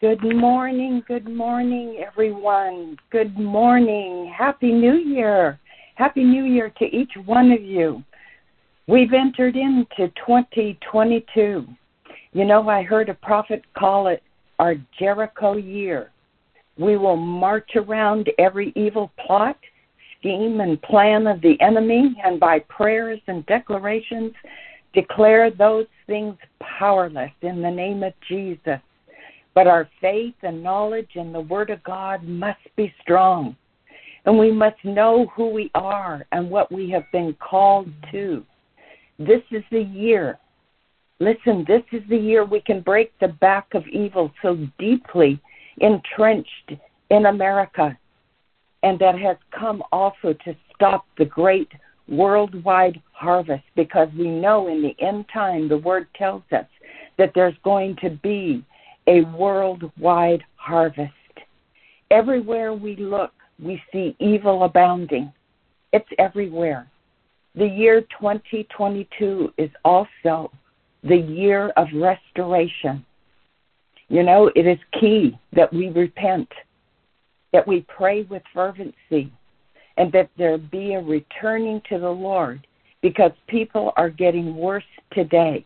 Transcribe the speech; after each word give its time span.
Good 0.00 0.22
morning, 0.22 1.02
good 1.08 1.28
morning, 1.28 2.04
everyone. 2.06 2.96
Good 3.10 3.36
morning. 3.36 4.32
Happy 4.32 4.70
New 4.70 4.94
Year. 4.94 5.58
Happy 5.96 6.22
New 6.22 6.44
Year 6.44 6.72
to 6.78 6.84
each 6.84 7.10
one 7.24 7.50
of 7.50 7.60
you. 7.60 8.04
We've 8.86 9.12
entered 9.12 9.56
into 9.56 10.06
2022. 10.24 11.66
You 12.32 12.44
know, 12.44 12.68
I 12.68 12.84
heard 12.84 13.08
a 13.08 13.14
prophet 13.14 13.64
call 13.76 14.06
it 14.06 14.22
our 14.60 14.76
Jericho 14.96 15.56
year. 15.56 16.12
We 16.78 16.96
will 16.96 17.16
march 17.16 17.70
around 17.74 18.30
every 18.38 18.72
evil 18.76 19.10
plot, 19.26 19.58
scheme, 20.20 20.60
and 20.60 20.80
plan 20.80 21.26
of 21.26 21.40
the 21.40 21.60
enemy, 21.60 22.14
and 22.24 22.38
by 22.38 22.60
prayers 22.68 23.18
and 23.26 23.44
declarations, 23.46 24.32
declare 24.94 25.50
those 25.50 25.86
things 26.06 26.36
powerless 26.60 27.32
in 27.42 27.62
the 27.62 27.70
name 27.70 28.04
of 28.04 28.12
Jesus. 28.28 28.78
But 29.58 29.66
our 29.66 29.88
faith 30.00 30.36
and 30.44 30.62
knowledge 30.62 31.16
in 31.16 31.32
the 31.32 31.40
Word 31.40 31.70
of 31.70 31.82
God 31.82 32.22
must 32.22 32.60
be 32.76 32.94
strong. 33.02 33.56
And 34.24 34.38
we 34.38 34.52
must 34.52 34.76
know 34.84 35.26
who 35.34 35.48
we 35.48 35.68
are 35.74 36.24
and 36.30 36.48
what 36.48 36.70
we 36.70 36.88
have 36.90 37.02
been 37.10 37.34
called 37.40 37.88
to. 38.12 38.44
This 39.18 39.42
is 39.50 39.64
the 39.72 39.82
year. 39.82 40.38
Listen, 41.18 41.64
this 41.66 41.82
is 41.90 42.08
the 42.08 42.16
year 42.16 42.44
we 42.44 42.60
can 42.60 42.82
break 42.82 43.10
the 43.18 43.34
back 43.40 43.66
of 43.74 43.84
evil 43.88 44.32
so 44.42 44.64
deeply 44.78 45.40
entrenched 45.78 46.74
in 47.10 47.26
America 47.26 47.98
and 48.84 48.96
that 49.00 49.18
has 49.18 49.38
come 49.50 49.82
also 49.90 50.34
to 50.44 50.54
stop 50.72 51.04
the 51.18 51.24
great 51.24 51.72
worldwide 52.06 53.02
harvest 53.10 53.64
because 53.74 54.08
we 54.16 54.28
know 54.28 54.68
in 54.68 54.82
the 54.82 54.94
end 55.04 55.24
time 55.34 55.68
the 55.68 55.78
word 55.78 56.06
tells 56.14 56.44
us 56.52 56.66
that 57.16 57.32
there's 57.34 57.56
going 57.64 57.96
to 57.96 58.10
be 58.22 58.64
a 59.08 59.22
worldwide 59.36 60.44
harvest. 60.56 61.12
Everywhere 62.10 62.74
we 62.74 62.94
look, 62.96 63.32
we 63.60 63.82
see 63.90 64.14
evil 64.20 64.64
abounding. 64.64 65.32
It's 65.92 66.08
everywhere. 66.18 66.86
The 67.54 67.66
year 67.66 68.02
2022 68.02 69.54
is 69.56 69.70
also 69.84 70.52
the 71.02 71.16
year 71.16 71.70
of 71.76 71.88
restoration. 71.94 73.04
You 74.08 74.22
know, 74.22 74.50
it 74.54 74.66
is 74.66 74.78
key 75.00 75.38
that 75.54 75.72
we 75.72 75.88
repent, 75.88 76.48
that 77.52 77.66
we 77.66 77.84
pray 77.88 78.22
with 78.22 78.42
fervency, 78.54 79.32
and 79.96 80.12
that 80.12 80.30
there 80.36 80.58
be 80.58 80.94
a 80.94 81.00
returning 81.00 81.80
to 81.88 81.98
the 81.98 82.10
Lord 82.10 82.66
because 83.00 83.32
people 83.48 83.92
are 83.96 84.10
getting 84.10 84.54
worse 84.54 84.84
today. 85.12 85.64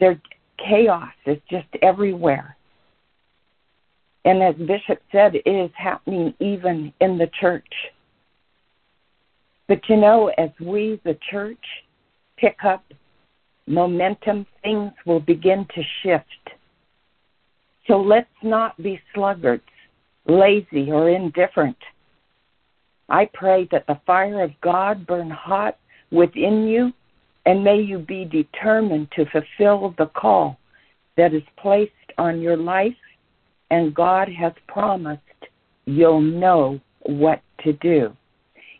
They're 0.00 0.20
chaos 0.58 1.12
is 1.26 1.38
just 1.50 1.68
everywhere. 1.82 2.56
And 4.24 4.42
as 4.42 4.54
Bishop 4.56 5.00
said, 5.10 5.34
it 5.34 5.48
is 5.48 5.70
happening 5.74 6.34
even 6.40 6.92
in 7.00 7.18
the 7.18 7.30
church. 7.40 7.72
But 9.68 9.80
you 9.88 9.96
know, 9.96 10.28
as 10.38 10.50
we, 10.60 11.00
the 11.04 11.18
church, 11.30 11.64
pick 12.36 12.56
up 12.64 12.84
momentum, 13.66 14.46
things 14.62 14.92
will 15.06 15.20
begin 15.20 15.66
to 15.74 15.82
shift. 16.02 16.24
So 17.86 18.00
let's 18.00 18.28
not 18.42 18.80
be 18.82 19.00
sluggards, 19.14 19.62
lazy, 20.26 20.90
or 20.90 21.08
indifferent. 21.08 21.76
I 23.08 23.30
pray 23.32 23.68
that 23.72 23.86
the 23.86 24.00
fire 24.06 24.42
of 24.42 24.50
God 24.60 25.06
burn 25.06 25.30
hot 25.30 25.78
within 26.10 26.66
you 26.66 26.92
and 27.48 27.64
may 27.64 27.80
you 27.80 27.98
be 27.98 28.26
determined 28.26 29.08
to 29.16 29.24
fulfill 29.30 29.94
the 29.96 30.04
call 30.14 30.58
that 31.16 31.32
is 31.32 31.42
placed 31.56 31.92
on 32.18 32.42
your 32.42 32.58
life, 32.58 32.92
and 33.70 33.94
God 33.94 34.28
has 34.28 34.52
promised 34.66 35.22
you'll 35.86 36.20
know 36.20 36.78
what 37.04 37.40
to 37.64 37.72
do. 37.72 38.14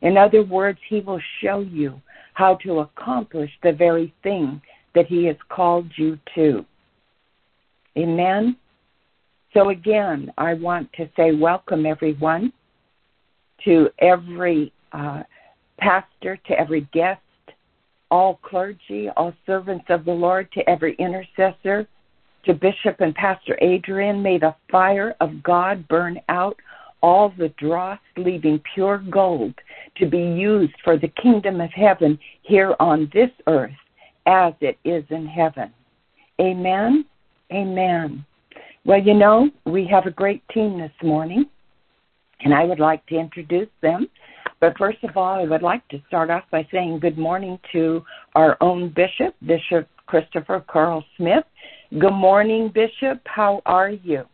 In 0.03 0.19
other 0.19 0.43
words, 0.43 0.79
He 0.87 1.01
will 1.01 1.21
show 1.41 1.61
you 1.61 1.99
how 2.35 2.57
to 2.57 2.81
accomplish 2.81 3.51
the 3.63 3.73
very 3.73 4.13
thing 4.23 4.61
that 4.95 5.07
He 5.07 5.25
has 5.25 5.37
called 5.49 5.91
you 5.97 6.19
to. 6.35 6.63
Amen. 7.97 8.55
So, 9.55 9.71
again, 9.71 10.31
I 10.37 10.53
want 10.53 10.93
to 10.99 11.09
say 11.17 11.33
welcome, 11.35 11.87
everyone, 11.87 12.53
to 13.65 13.89
every 13.99 14.75
uh, 14.93 15.23
pastor, 15.79 16.39
to 16.49 16.53
every 16.53 16.83
guest 16.93 17.23
all 18.11 18.39
clergy, 18.43 19.09
all 19.17 19.35
servants 19.47 19.87
of 19.89 20.05
the 20.05 20.13
Lord, 20.13 20.51
to 20.53 20.69
every 20.69 20.95
intercessor, 20.95 21.87
to 22.45 22.55
Bishop 22.55 23.01
and 23.01 23.15
Pastor 23.15 23.59
Adrian. 23.61 24.23
May 24.23 24.39
the 24.39 24.55
fire 24.71 25.15
of 25.21 25.43
God 25.43 25.87
burn 25.89 26.21
out 26.29 26.57
all 27.03 27.33
the 27.37 27.49
dross, 27.59 27.99
leaving 28.17 28.61
pure 28.75 28.99
gold 29.11 29.55
to 29.97 30.07
be 30.07 30.19
used 30.19 30.75
for 30.83 30.97
the 30.97 31.09
kingdom 31.23 31.61
of 31.61 31.71
heaven 31.71 32.19
here 32.43 32.75
on 32.81 33.11
this 33.13 33.31
earth 33.47 33.71
as 34.27 34.53
it 34.61 34.79
is 34.85 35.05
in 35.11 35.27
heaven. 35.27 35.73
Amen. 36.41 37.05
Amen. 37.53 38.25
Well, 38.85 39.01
you 39.01 39.15
know, 39.15 39.51
we 39.65 39.87
have 39.87 40.07
a 40.07 40.11
great 40.11 40.43
team 40.49 40.79
this 40.79 40.93
morning, 41.03 41.47
and 42.41 42.55
I 42.55 42.65
would 42.65 42.81
like 42.81 43.05
to 43.07 43.19
introduce 43.19 43.69
them. 43.83 44.09
But 44.61 44.77
first 44.77 44.99
of 45.05 45.17
all, 45.17 45.35
I 45.35 45.45
would 45.45 45.63
like 45.63 45.87
to 45.89 46.01
start 46.09 46.31
off 46.31 46.45
by 46.51 46.67
saying 46.73 46.99
good 47.01 47.17
morning 47.17 47.59
to 47.73 48.05
our 48.35 48.57
own 48.61 48.93
bishop, 48.95 49.35
Bishop 49.47 49.89
Christopher 50.07 50.65
Carl 50.69 51.05
Smith. 51.17 51.45
Good 51.99 52.13
morning, 52.13 52.71
Bishop. 52.75 53.21
How 53.25 53.63
are 53.67 53.91
you? 53.91 54.25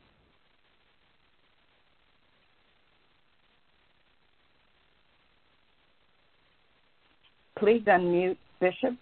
Please 7.58 7.82
unmute, 7.86 8.36
Bishop. 8.60 8.94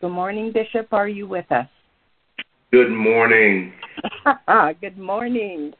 Good 0.00 0.10
morning, 0.10 0.52
Bishop. 0.52 0.92
Are 0.92 1.08
you 1.08 1.26
with 1.26 1.50
us? 1.50 1.66
Good 2.70 2.90
morning. 2.90 3.72
Good 4.80 4.96
morning. 4.96 5.74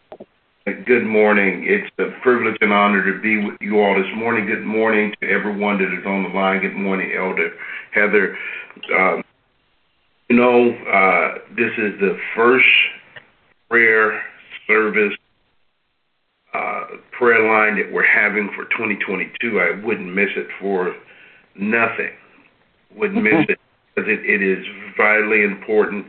Good 0.72 1.06
morning. 1.06 1.64
It's 1.66 1.90
a 1.98 2.20
privilege 2.20 2.56
and 2.60 2.72
honor 2.72 3.04
to 3.10 3.20
be 3.20 3.44
with 3.44 3.56
you 3.60 3.80
all 3.80 3.94
this 3.94 4.10
morning. 4.16 4.46
Good 4.46 4.64
morning 4.64 5.14
to 5.20 5.28
everyone 5.28 5.78
that 5.78 5.92
is 5.92 6.04
on 6.04 6.24
the 6.24 6.28
line. 6.28 6.60
Good 6.60 6.76
morning, 6.76 7.12
Elder 7.16 7.52
Heather. 7.94 8.36
Um, 8.94 9.22
you 10.28 10.36
know, 10.36 10.70
uh, 10.70 11.38
this 11.56 11.70
is 11.78 11.98
the 12.00 12.18
first 12.36 12.66
prayer 13.70 14.22
service 14.66 15.16
uh, 16.52 16.84
prayer 17.12 17.46
line 17.46 17.76
that 17.76 17.92
we're 17.92 18.06
having 18.06 18.50
for 18.54 18.64
2022. 18.64 19.60
I 19.60 19.84
wouldn't 19.84 20.14
miss 20.14 20.30
it 20.36 20.48
for 20.60 20.94
nothing. 21.54 22.12
Wouldn't 22.94 23.22
miss 23.22 23.46
it 23.48 23.58
because 23.94 24.10
it, 24.10 24.20
it 24.24 24.42
is 24.42 24.64
vitally 24.96 25.44
important. 25.44 26.06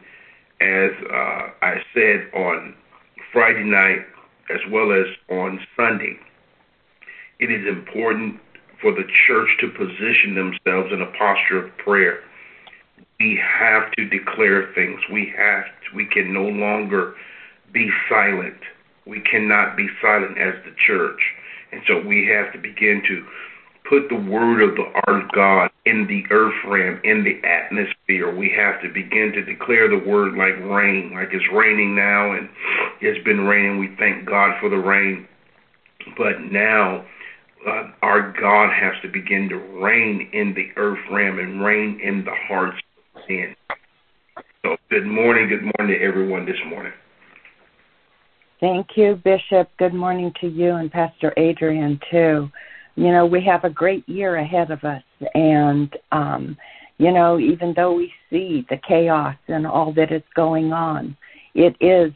As 0.62 0.92
uh, 1.10 1.50
I 1.62 1.76
said 1.94 2.28
on 2.34 2.76
Friday 3.32 3.64
night, 3.64 4.00
as 4.50 4.60
well 4.72 4.92
as 4.92 5.06
on 5.30 5.60
Sunday. 5.76 6.18
It 7.40 7.52
is 7.52 7.68
important 7.68 8.40
for 8.82 8.92
the 8.92 9.04
church 9.28 9.50
to 9.60 9.70
position 9.70 10.36
themselves 10.36 10.92
in 10.92 11.02
a 11.02 11.12
posture 11.18 11.66
of 11.66 11.78
prayer. 11.78 12.20
We 13.20 13.42
have 13.60 13.92
to 13.94 14.06
declare 14.06 14.72
things. 14.74 15.00
We 15.12 15.34
have 15.38 15.66
to, 15.66 15.96
we 15.96 16.06
can 16.06 16.34
no 16.34 16.44
longer 16.44 17.16
be 17.74 17.90
silent. 18.10 18.60
We 19.06 19.22
cannot 19.22 19.76
be 19.76 19.88
silent 20.02 20.38
as 20.38 20.56
the 20.64 20.74
church. 20.88 21.20
And 21.72 21.82
so 21.88 22.02
we 22.02 22.26
have 22.28 22.52
to 22.54 22.60
begin 22.60 23.04
to 23.08 23.26
put 23.90 24.08
the 24.08 24.16
word 24.16 24.62
of 24.62 24.76
the 24.76 24.86
art 25.08 25.24
of 25.24 25.32
God 25.32 25.72
in 25.86 26.06
the 26.06 26.24
earth 26.32 26.54
realm, 26.68 27.02
in 27.04 27.24
the 27.24 27.42
atmosphere. 27.46 28.34
We 28.34 28.54
have 28.56 28.82
to 28.84 28.90
begin 28.94 29.32
to 29.34 29.44
declare 29.44 29.90
the 29.90 29.98
word 29.98 30.36
like 30.38 30.56
rain, 30.70 31.12
like 31.14 31.30
it's 31.34 31.46
raining 31.52 31.96
now 31.96 32.34
and 32.34 32.48
it's 33.02 33.24
been 33.26 33.42
raining. 33.42 33.80
We 33.80 33.96
thank 33.98 34.26
God 34.28 34.60
for 34.62 34.70
the 34.70 34.78
rain. 34.78 35.28
But 36.16 36.42
now 36.52 37.04
uh, 37.68 37.90
our 38.04 38.32
God 38.40 38.72
has 38.72 38.94
to 39.02 39.10
begin 39.10 39.50
to 39.50 39.58
reign 39.58 40.30
in 40.34 40.54
the 40.54 40.70
earth 40.80 41.00
realm 41.12 41.40
and 41.40 41.66
reign 41.66 42.00
in 42.02 42.24
the 42.24 42.36
hearts 42.48 42.78
of 43.16 43.22
men. 43.28 43.56
So 44.64 44.78
good 44.92 45.08
morning, 45.08 45.50
good 45.50 45.64
morning 45.64 46.00
to 46.00 46.06
everyone 46.06 46.46
this 46.46 46.60
morning. 46.68 46.94
Thank 48.60 48.88
you, 48.98 49.16
Bishop. 49.16 49.70
Good 49.78 49.94
morning 49.94 50.34
to 50.42 50.48
you 50.48 50.76
and 50.76 50.92
Pastor 50.92 51.34
Adrian, 51.38 52.00
too 52.12 52.52
you 53.00 53.12
know, 53.14 53.26
we 53.26 53.42
have 53.46 53.64
a 53.64 53.70
great 53.70 54.08
year 54.10 54.36
ahead 54.36 54.72
of 54.72 54.84
us. 54.84 55.04
And, 55.34 55.90
um, 56.12 56.58
you 56.98 57.14
know, 57.14 57.40
even 57.40 57.74
though 57.74 57.94
we 57.94 58.12
see 58.30 58.66
the 58.70 58.78
chaos 58.86 59.38
and 59.48 59.66
all 59.66 59.94
that 59.94 60.12
is 60.12 60.22
going 60.36 60.74
on, 60.74 61.16
it 61.56 61.76
is 61.80 62.12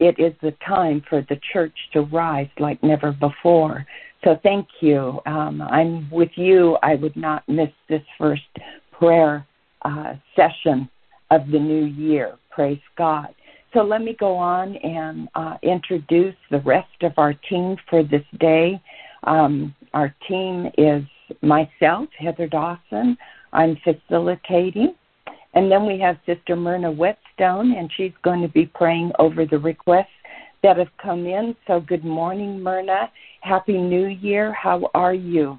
it 0.00 0.18
is 0.18 0.32
the 0.42 0.52
time 0.66 1.02
for 1.08 1.22
the 1.28 1.40
church 1.52 1.76
to 1.92 2.02
rise 2.02 2.48
like 2.58 2.82
never 2.82 3.12
before. 3.12 3.86
So 4.24 4.38
thank 4.42 4.66
you. 4.80 5.20
Um, 5.26 5.62
I'm 5.62 6.10
with 6.10 6.30
you. 6.36 6.76
I 6.82 6.96
would 6.96 7.16
not 7.16 7.48
miss 7.48 7.70
this 7.88 8.02
first 8.16 8.42
prayer 8.92 9.46
uh, 9.84 10.14
session 10.34 10.88
of 11.30 11.48
the 11.50 11.58
new 11.58 11.84
year. 11.84 12.36
Praise 12.50 12.80
God. 12.96 13.28
So 13.74 13.82
let 13.82 14.02
me 14.02 14.16
go 14.18 14.34
on 14.36 14.76
and 14.76 15.28
uh, 15.34 15.56
introduce 15.62 16.34
the 16.50 16.60
rest 16.60 17.02
of 17.02 17.12
our 17.16 17.34
team 17.34 17.76
for 17.88 18.02
this 18.02 18.24
day. 18.40 18.80
Um, 19.24 19.74
our 19.94 20.14
team 20.26 20.70
is 20.78 21.02
myself, 21.42 22.08
Heather 22.18 22.46
Dawson. 22.46 23.16
I'm 23.52 23.76
facilitating. 23.84 24.94
And 25.54 25.70
then 25.72 25.86
we 25.86 25.98
have 26.00 26.18
Sister 26.26 26.56
Myrna 26.56 26.90
Whetstone, 26.90 27.72
and 27.72 27.90
she's 27.96 28.12
going 28.22 28.42
to 28.42 28.48
be 28.48 28.66
praying 28.66 29.12
over 29.18 29.46
the 29.46 29.58
requests 29.58 30.06
that 30.62 30.76
have 30.76 30.88
come 31.02 31.26
in. 31.26 31.56
So 31.66 31.80
good 31.80 32.04
morning, 32.04 32.60
Myrna. 32.60 33.10
Happy 33.40 33.78
New 33.78 34.06
Year. 34.06 34.52
How 34.52 34.90
are 34.94 35.14
you? 35.14 35.58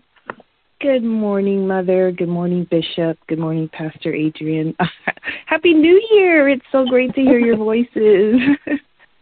Good 0.81 1.03
morning, 1.03 1.67
Mother. 1.67 2.11
Good 2.11 2.29
morning, 2.29 2.65
Bishop. 2.69 3.17
Good 3.27 3.39
morning, 3.39 3.69
Pastor 3.73 4.13
Adrian. 4.13 4.75
Happy 5.45 5.73
New 5.73 6.01
Year. 6.11 6.47
It's 6.47 6.65
so 6.71 6.85
great 6.85 7.13
to 7.15 7.21
hear 7.21 7.39
your 7.39 7.57
voices. 7.67 8.39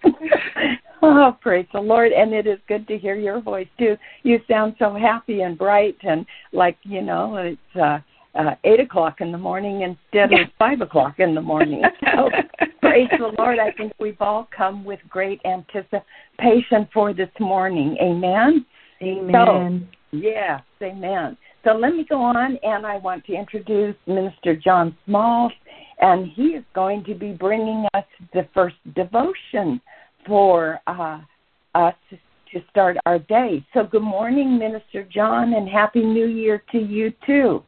oh, 1.02 1.38
praise 1.42 1.68
the 1.74 1.80
Lord. 1.80 2.12
And 2.12 2.34
it 2.34 2.48
is 2.48 2.60
good 2.68 2.88
to 2.88 2.98
hear 2.98 3.16
your 3.16 3.42
voice, 3.42 3.68
too. 3.78 3.98
You 4.24 4.40
sound 4.50 4.76
so 4.80 4.94
happy 4.96 5.42
and 5.42 5.58
bright 5.58 5.98
and 6.02 6.26
like, 6.54 6.78
you 6.84 7.02
know, 7.02 7.36
it's 7.38 7.80
uh, 7.80 8.00
uh, 8.38 8.56
8 8.64 8.80
o'clock 8.82 9.22
in 9.22 9.32
the 9.32 9.38
morning 9.38 9.82
instead 9.82 10.32
of 10.34 10.48
5 10.60 10.82
o'clock 10.82 11.20
in 11.20 11.34
the 11.34 11.42
morning. 11.42 11.82
So, 12.02 12.30
praise 12.82 13.10
the 13.18 13.34
Lord. 13.38 13.60
I 13.60 13.72
think 13.72 13.94
we've 14.00 14.22
all 14.22 14.48
come 14.56 14.86
with 14.86 15.00
great 15.10 15.42
anticipation 15.46 16.88
for 16.94 17.14
this 17.14 17.30
morning. 17.40 17.98
Amen. 18.02 18.66
Amen. 19.02 19.88
So, 20.12 20.18
yes, 20.18 20.62
amen. 20.82 21.38
So 21.64 21.74
let 21.74 21.94
me 21.94 22.06
go 22.08 22.22
on, 22.22 22.58
and 22.64 22.86
I 22.86 22.98
want 22.98 23.26
to 23.26 23.34
introduce 23.34 23.96
Minister 24.06 24.56
John 24.56 24.96
Smalls, 25.06 25.52
and 26.00 26.28
he 26.34 26.50
is 26.50 26.64
going 26.74 27.04
to 27.06 27.16
be 27.16 27.34
bringing 27.34 27.86
us 27.94 28.06
the 28.34 28.48
first 28.54 28.76
devotion 28.96 29.82
for 30.28 30.80
uh, 30.88 31.22
us 31.74 31.96
to 32.12 32.62
start 32.70 32.98
our 33.06 33.20
day. 33.20 33.66
So 33.74 33.84
good 33.84 34.04
morning, 34.04 34.60
Minister 34.60 35.04
John, 35.04 35.54
and 35.54 35.68
Happy 35.68 36.04
New 36.04 36.28
Year 36.28 36.64
to 36.72 36.78
you 36.78 37.12
too. 37.26 37.64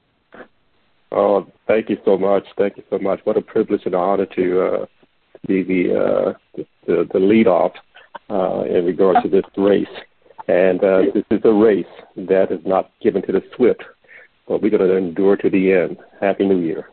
Oh, 1.11 1.47
thank 1.67 1.89
you 1.89 1.97
so 2.05 2.17
much. 2.17 2.43
Thank 2.57 2.77
you 2.77 2.83
so 2.89 2.99
much. 2.99 3.19
What 3.23 3.37
a 3.37 3.41
privilege 3.41 3.81
and 3.85 3.95
honor 3.95 4.27
to 4.35 4.61
uh, 4.61 4.85
be 5.47 5.63
the, 5.63 6.35
uh, 6.57 6.63
the 6.85 7.07
the 7.11 7.19
lead 7.19 7.47
off 7.47 7.71
uh, 8.29 8.63
in 8.65 8.85
regards 8.85 9.23
to 9.23 9.29
this 9.29 9.45
race. 9.57 9.87
And 10.47 10.83
uh, 10.83 11.01
this 11.13 11.23
is 11.31 11.41
a 11.43 11.53
race 11.53 11.85
that 12.15 12.51
is 12.51 12.59
not 12.65 12.91
given 13.01 13.21
to 13.23 13.31
the 13.31 13.41
swift, 13.55 13.83
but 14.47 14.61
we're 14.61 14.71
going 14.71 14.87
to 14.87 14.97
endure 14.97 15.35
to 15.37 15.49
the 15.49 15.73
end. 15.73 15.97
Happy 16.19 16.45
New 16.45 16.59
Year. 16.59 16.89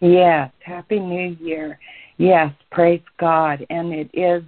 Yes, 0.00 0.50
Happy 0.60 1.00
New 1.00 1.36
Year. 1.40 1.78
Yes, 2.18 2.52
praise 2.70 3.02
God. 3.18 3.64
And 3.70 3.92
it 3.92 4.10
is 4.12 4.42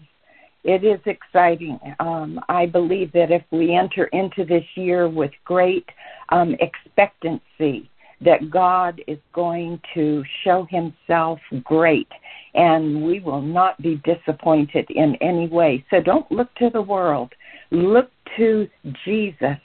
it 0.65 0.85
is 0.85 1.01
exciting. 1.07 1.79
Um, 2.01 2.41
I 2.49 2.67
believe 2.67 3.13
that 3.13 3.31
if 3.31 3.43
we 3.51 3.75
enter 3.75 4.05
into 4.07 4.45
this 4.45 4.65
year 4.75 5.09
with 5.09 5.31
great 5.45 5.89
um, 6.31 6.55
expectancy, 6.61 7.91
that 8.21 8.51
God 8.51 9.01
is 9.07 9.19
going 9.33 9.81
to 9.95 10.23
show 10.45 10.67
Himself 10.69 11.39
great, 11.65 12.09
and 12.55 13.03
we 13.03 13.21
will 13.21 13.41
not 13.41 13.81
be 13.81 14.01
disappointed 14.05 14.87
in 14.91 15.17
any 15.17 15.49
way. 15.49 15.85
So 15.91 16.01
don't 16.01 16.31
look 16.31 16.55
to 16.57 16.69
the 16.71 16.83
world. 16.83 17.33
Look 17.71 18.11
to 18.37 18.69
Jesus, 19.05 19.57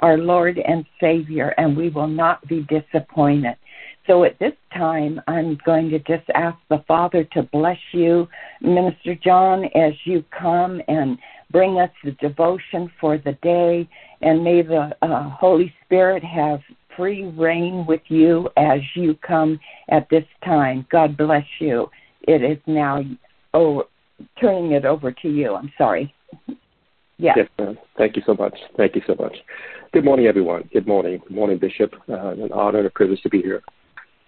our 0.00 0.18
Lord 0.18 0.58
and 0.58 0.84
Savior, 1.00 1.54
and 1.58 1.76
we 1.76 1.90
will 1.90 2.08
not 2.08 2.46
be 2.48 2.66
disappointed. 2.68 3.56
So 4.10 4.24
at 4.24 4.40
this 4.40 4.54
time, 4.74 5.20
I'm 5.28 5.56
going 5.64 5.88
to 5.90 6.00
just 6.00 6.28
ask 6.34 6.56
the 6.68 6.82
Father 6.88 7.22
to 7.32 7.44
bless 7.44 7.78
you, 7.92 8.26
Minister 8.60 9.14
John, 9.14 9.66
as 9.76 9.92
you 10.02 10.24
come 10.36 10.82
and 10.88 11.16
bring 11.52 11.78
us 11.78 11.90
the 12.02 12.10
devotion 12.12 12.90
for 13.00 13.18
the 13.18 13.34
day. 13.40 13.88
And 14.20 14.42
may 14.42 14.62
the 14.62 14.90
uh, 15.00 15.30
Holy 15.30 15.72
Spirit 15.84 16.24
have 16.24 16.58
free 16.96 17.24
rein 17.36 17.86
with 17.86 18.00
you 18.08 18.48
as 18.56 18.80
you 18.96 19.14
come 19.24 19.60
at 19.90 20.08
this 20.10 20.24
time. 20.44 20.84
God 20.90 21.16
bless 21.16 21.46
you. 21.60 21.88
It 22.22 22.42
is 22.42 22.58
now 22.66 23.04
oh, 23.54 23.84
turning 24.40 24.72
it 24.72 24.84
over 24.84 25.12
to 25.12 25.28
you. 25.28 25.54
I'm 25.54 25.72
sorry. 25.78 26.12
Yes. 27.22 27.36
Yes, 27.36 27.48
ma'am. 27.58 27.76
Thank 27.98 28.16
you 28.16 28.22
so 28.24 28.32
much. 28.32 28.56
Thank 28.78 28.94
you 28.94 29.02
so 29.06 29.14
much. 29.22 29.36
Good 29.92 30.06
morning, 30.06 30.24
everyone. 30.24 30.70
Good 30.72 30.86
morning. 30.86 31.20
Good 31.28 31.36
morning, 31.36 31.58
Bishop. 31.58 31.92
Uh, 32.08 32.28
an 32.28 32.50
honor 32.50 32.78
and 32.78 32.86
a 32.86 32.90
privilege 32.90 33.20
to 33.20 33.28
be 33.28 33.42
here. 33.42 33.60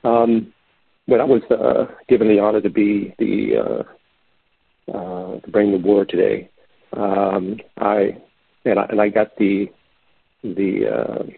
Um, 0.04 0.52
when 1.06 1.20
I 1.20 1.25
was 1.25 1.43
uh, 1.50 1.93
given 2.08 2.28
the 2.28 2.38
honor 2.38 2.60
to 2.60 2.70
be 2.70 3.14
the 3.19 3.56
uh, 3.58 4.93
uh, 4.96 5.40
to 5.40 5.50
bring 5.50 5.72
the 5.72 5.78
word 5.78 6.08
today, 6.08 6.49
um, 6.96 7.58
I 7.78 8.16
and 8.64 9.00
I 9.00 9.08
got 9.08 9.37
the 9.37 9.66
the 10.43 11.32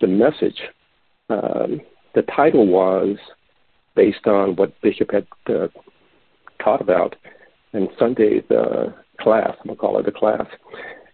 the 0.00 0.06
message. 0.06 0.60
Um, 1.30 1.80
the 2.14 2.22
title 2.34 2.66
was 2.66 3.16
based 3.94 4.26
on 4.26 4.56
what 4.56 4.80
Bishop 4.80 5.10
had 5.12 5.26
taught 6.62 6.80
about 6.80 7.16
in 7.72 7.88
Sunday's 7.98 8.44
class. 9.20 9.54
I'm 9.60 9.66
gonna 9.66 9.76
call 9.76 9.98
it 9.98 10.08
a 10.08 10.12
class, 10.12 10.46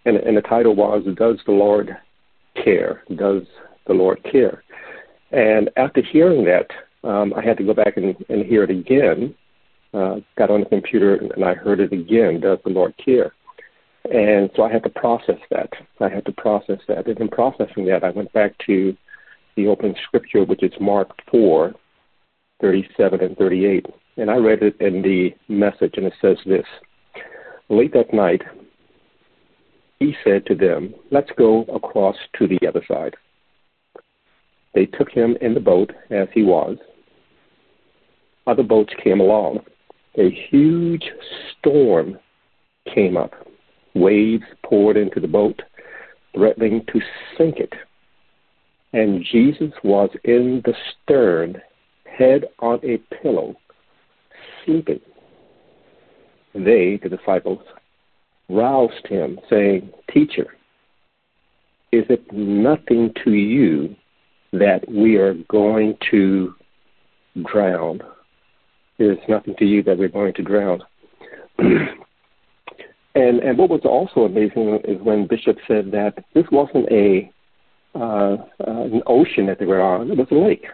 and 0.04 0.36
the 0.36 0.42
title 0.42 0.74
was 0.74 1.04
"Does 1.16 1.38
the 1.46 1.52
Lord 1.52 1.96
Care? 2.62 3.02
Does 3.14 3.42
the 3.86 3.94
Lord 3.94 4.22
Care?" 4.30 4.63
And 5.34 5.68
after 5.76 6.00
hearing 6.00 6.44
that, 6.44 6.70
um, 7.08 7.34
I 7.34 7.44
had 7.44 7.56
to 7.58 7.64
go 7.64 7.74
back 7.74 7.96
and, 7.96 8.14
and 8.28 8.46
hear 8.46 8.62
it 8.62 8.70
again. 8.70 9.34
Uh, 9.92 10.16
got 10.36 10.50
on 10.50 10.60
the 10.60 10.66
computer 10.66 11.16
and 11.16 11.44
I 11.44 11.54
heard 11.54 11.80
it 11.80 11.92
again. 11.92 12.40
Does 12.40 12.58
the 12.64 12.70
Lord 12.70 12.94
care? 13.04 13.32
And 14.12 14.50
so 14.54 14.62
I 14.62 14.72
had 14.72 14.82
to 14.84 14.90
process 14.90 15.38
that. 15.50 15.70
I 16.00 16.08
had 16.08 16.24
to 16.26 16.32
process 16.32 16.78
that. 16.88 17.06
And 17.06 17.18
in 17.18 17.28
processing 17.28 17.86
that, 17.86 18.04
I 18.04 18.10
went 18.10 18.32
back 18.32 18.54
to 18.66 18.96
the 19.56 19.66
opening 19.66 19.94
scripture, 20.06 20.44
which 20.44 20.62
is 20.62 20.72
Mark 20.80 21.10
4, 21.30 21.72
37 22.60 23.20
and 23.20 23.36
38. 23.36 23.86
And 24.16 24.30
I 24.30 24.36
read 24.36 24.62
it 24.62 24.80
in 24.80 25.02
the 25.02 25.30
message, 25.48 25.94
and 25.96 26.06
it 26.06 26.12
says 26.20 26.36
this 26.46 26.66
Late 27.68 27.92
that 27.94 28.12
night, 28.12 28.42
he 29.98 30.14
said 30.22 30.44
to 30.46 30.54
them, 30.54 30.94
Let's 31.10 31.30
go 31.38 31.62
across 31.64 32.16
to 32.38 32.46
the 32.46 32.68
other 32.68 32.84
side. 32.86 33.14
They 34.74 34.86
took 34.86 35.10
him 35.10 35.36
in 35.40 35.54
the 35.54 35.60
boat 35.60 35.92
as 36.10 36.28
he 36.32 36.42
was. 36.42 36.76
Other 38.46 38.62
boats 38.62 38.92
came 39.02 39.20
along. 39.20 39.60
A 40.18 40.30
huge 40.50 41.04
storm 41.52 42.18
came 42.92 43.16
up. 43.16 43.32
Waves 43.94 44.44
poured 44.64 44.96
into 44.96 45.20
the 45.20 45.28
boat, 45.28 45.62
threatening 46.34 46.84
to 46.92 47.00
sink 47.38 47.58
it. 47.58 47.72
And 48.92 49.24
Jesus 49.24 49.72
was 49.82 50.10
in 50.24 50.62
the 50.64 50.74
stern, 51.02 51.60
head 52.04 52.44
on 52.58 52.80
a 52.84 52.98
pillow, 53.22 53.56
sleeping. 54.64 55.00
They, 56.54 57.00
the 57.02 57.08
disciples, 57.08 57.60
roused 58.48 59.06
him, 59.08 59.40
saying, 59.50 59.90
Teacher, 60.12 60.54
is 61.90 62.04
it 62.08 62.32
nothing 62.32 63.12
to 63.24 63.32
you 63.32 63.96
that 64.58 64.88
we 64.88 65.16
are 65.16 65.34
going 65.48 65.96
to 66.10 66.54
drown? 67.50 68.00
Is 68.98 69.18
nothing 69.28 69.54
to 69.58 69.64
you 69.64 69.82
that 69.82 69.98
we're 69.98 70.08
going 70.08 70.34
to 70.34 70.42
drown. 70.42 70.80
and 71.58 71.88
and 73.14 73.58
what 73.58 73.70
was 73.70 73.80
also 73.84 74.20
amazing 74.20 74.80
is 74.84 75.00
when 75.02 75.26
Bishop 75.26 75.56
said 75.66 75.90
that 75.92 76.24
this 76.34 76.44
wasn't 76.52 76.88
a 76.90 77.30
uh, 77.94 78.36
uh, 78.66 78.82
an 78.82 79.02
ocean 79.06 79.46
that 79.46 79.58
they 79.58 79.66
were 79.66 79.80
on; 79.80 80.10
it 80.10 80.18
was 80.18 80.28
a 80.30 80.34
lake, 80.34 80.66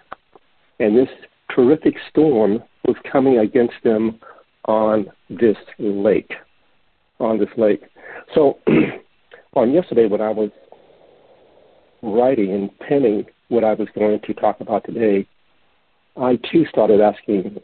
and 0.78 0.96
this 0.96 1.08
terrific 1.54 1.94
storm 2.08 2.62
was 2.86 2.96
coming 3.10 3.38
against 3.38 3.74
them 3.84 4.18
on 4.66 5.10
this 5.28 5.56
lake, 5.78 6.32
on 7.18 7.38
this 7.38 7.48
lake. 7.56 7.82
So 8.34 8.58
on 9.54 9.72
yesterday 9.72 10.06
when 10.06 10.20
I 10.20 10.30
was 10.30 10.50
writing 12.02 12.52
and 12.52 12.78
penning 12.80 13.26
what 13.50 13.64
I 13.64 13.74
was 13.74 13.88
going 13.94 14.20
to 14.20 14.34
talk 14.34 14.60
about 14.60 14.84
today, 14.84 15.26
I 16.16 16.38
too 16.50 16.64
started 16.70 17.00
asking 17.00 17.60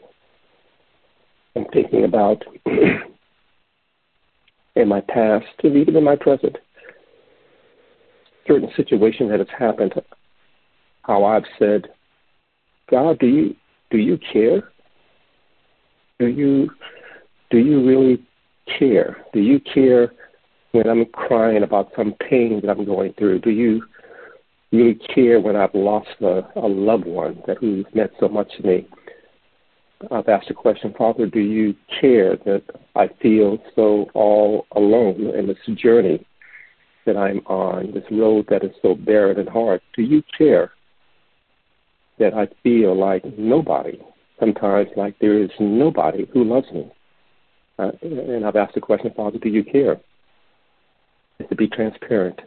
and 1.55 1.65
thinking 1.73 2.03
about 2.03 2.43
in 4.75 4.87
my 4.87 5.01
past 5.01 5.45
and 5.63 5.75
even 5.75 5.95
in 5.95 6.03
my 6.03 6.15
present 6.15 6.57
certain 8.47 8.69
situation 8.75 9.27
that 9.29 9.39
has 9.39 9.47
happened, 9.57 9.93
how 11.03 11.25
I've 11.25 11.43
said, 11.59 11.87
God, 12.89 13.19
do 13.19 13.27
you 13.27 13.55
do 13.89 13.97
you 13.97 14.17
care? 14.31 14.71
Do 16.19 16.27
you 16.27 16.69
do 17.49 17.57
you 17.57 17.85
really 17.85 18.25
care? 18.79 19.17
Do 19.33 19.39
you 19.39 19.59
care 19.59 20.13
when 20.71 20.89
I'm 20.89 21.05
crying 21.05 21.63
about 21.63 21.91
some 21.95 22.13
pain 22.29 22.61
that 22.61 22.69
I'm 22.69 22.85
going 22.85 23.13
through? 23.13 23.39
Do 23.39 23.49
you 23.49 23.83
really 24.71 24.95
care 25.13 25.39
when 25.39 25.55
I've 25.55 25.73
lost 25.73 26.09
a, 26.21 26.47
a 26.55 26.67
loved 26.67 27.05
one 27.05 27.41
that 27.47 27.57
who's 27.57 27.85
meant 27.93 28.11
so 28.19 28.27
much 28.27 28.51
to 28.57 28.67
me? 28.67 28.87
I've 30.11 30.27
asked 30.27 30.47
the 30.47 30.53
question, 30.53 30.93
Father, 30.97 31.25
do 31.25 31.39
you 31.39 31.73
care 31.99 32.37
that 32.37 32.63
I 32.95 33.09
feel 33.21 33.57
so 33.75 34.07
all 34.13 34.67
alone 34.75 35.33
in 35.35 35.47
this 35.47 35.57
journey 35.75 36.25
that 37.05 37.17
I'm 37.17 37.39
on, 37.47 37.93
this 37.93 38.03
road 38.11 38.45
that 38.49 38.63
is 38.63 38.71
so 38.81 38.93
barren 38.93 39.39
and 39.39 39.49
hard? 39.49 39.81
Do 39.95 40.03
you 40.03 40.21
care 40.37 40.71
that 42.19 42.33
I 42.33 42.47
feel 42.61 42.95
like 42.95 43.23
nobody, 43.37 43.99
sometimes 44.39 44.89
like 44.95 45.17
there 45.19 45.41
is 45.41 45.49
nobody 45.59 46.27
who 46.31 46.43
loves 46.43 46.71
me? 46.71 46.91
Uh, 47.79 47.91
and 48.01 48.45
I've 48.45 48.55
asked 48.55 48.75
the 48.75 48.81
question, 48.81 49.11
Father, 49.15 49.39
do 49.39 49.49
you 49.49 49.63
care? 49.63 49.99
Is 51.39 51.47
to 51.49 51.55
be 51.55 51.67
transparent. 51.67 52.39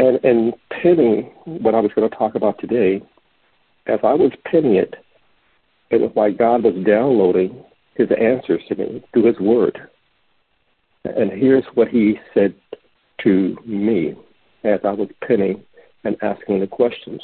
And, 0.00 0.18
and 0.24 0.54
penning 0.70 1.30
what 1.44 1.74
I 1.74 1.80
was 1.80 1.90
going 1.94 2.08
to 2.08 2.16
talk 2.16 2.34
about 2.34 2.58
today, 2.58 3.02
as 3.86 3.98
I 4.02 4.14
was 4.14 4.32
pinning 4.50 4.76
it, 4.76 4.94
it 5.90 6.00
was 6.00 6.10
like 6.16 6.38
God 6.38 6.64
was 6.64 6.72
downloading 6.86 7.62
his 7.96 8.08
answers 8.18 8.62
to 8.68 8.76
me 8.76 9.04
through 9.12 9.26
his 9.26 9.38
word. 9.38 9.78
And 11.04 11.30
here's 11.30 11.66
what 11.74 11.88
he 11.88 12.18
said 12.32 12.54
to 13.24 13.58
me 13.66 14.14
as 14.64 14.80
I 14.84 14.92
was 14.92 15.10
pinning 15.28 15.62
and 16.04 16.16
asking 16.22 16.60
the 16.60 16.66
questions. 16.66 17.20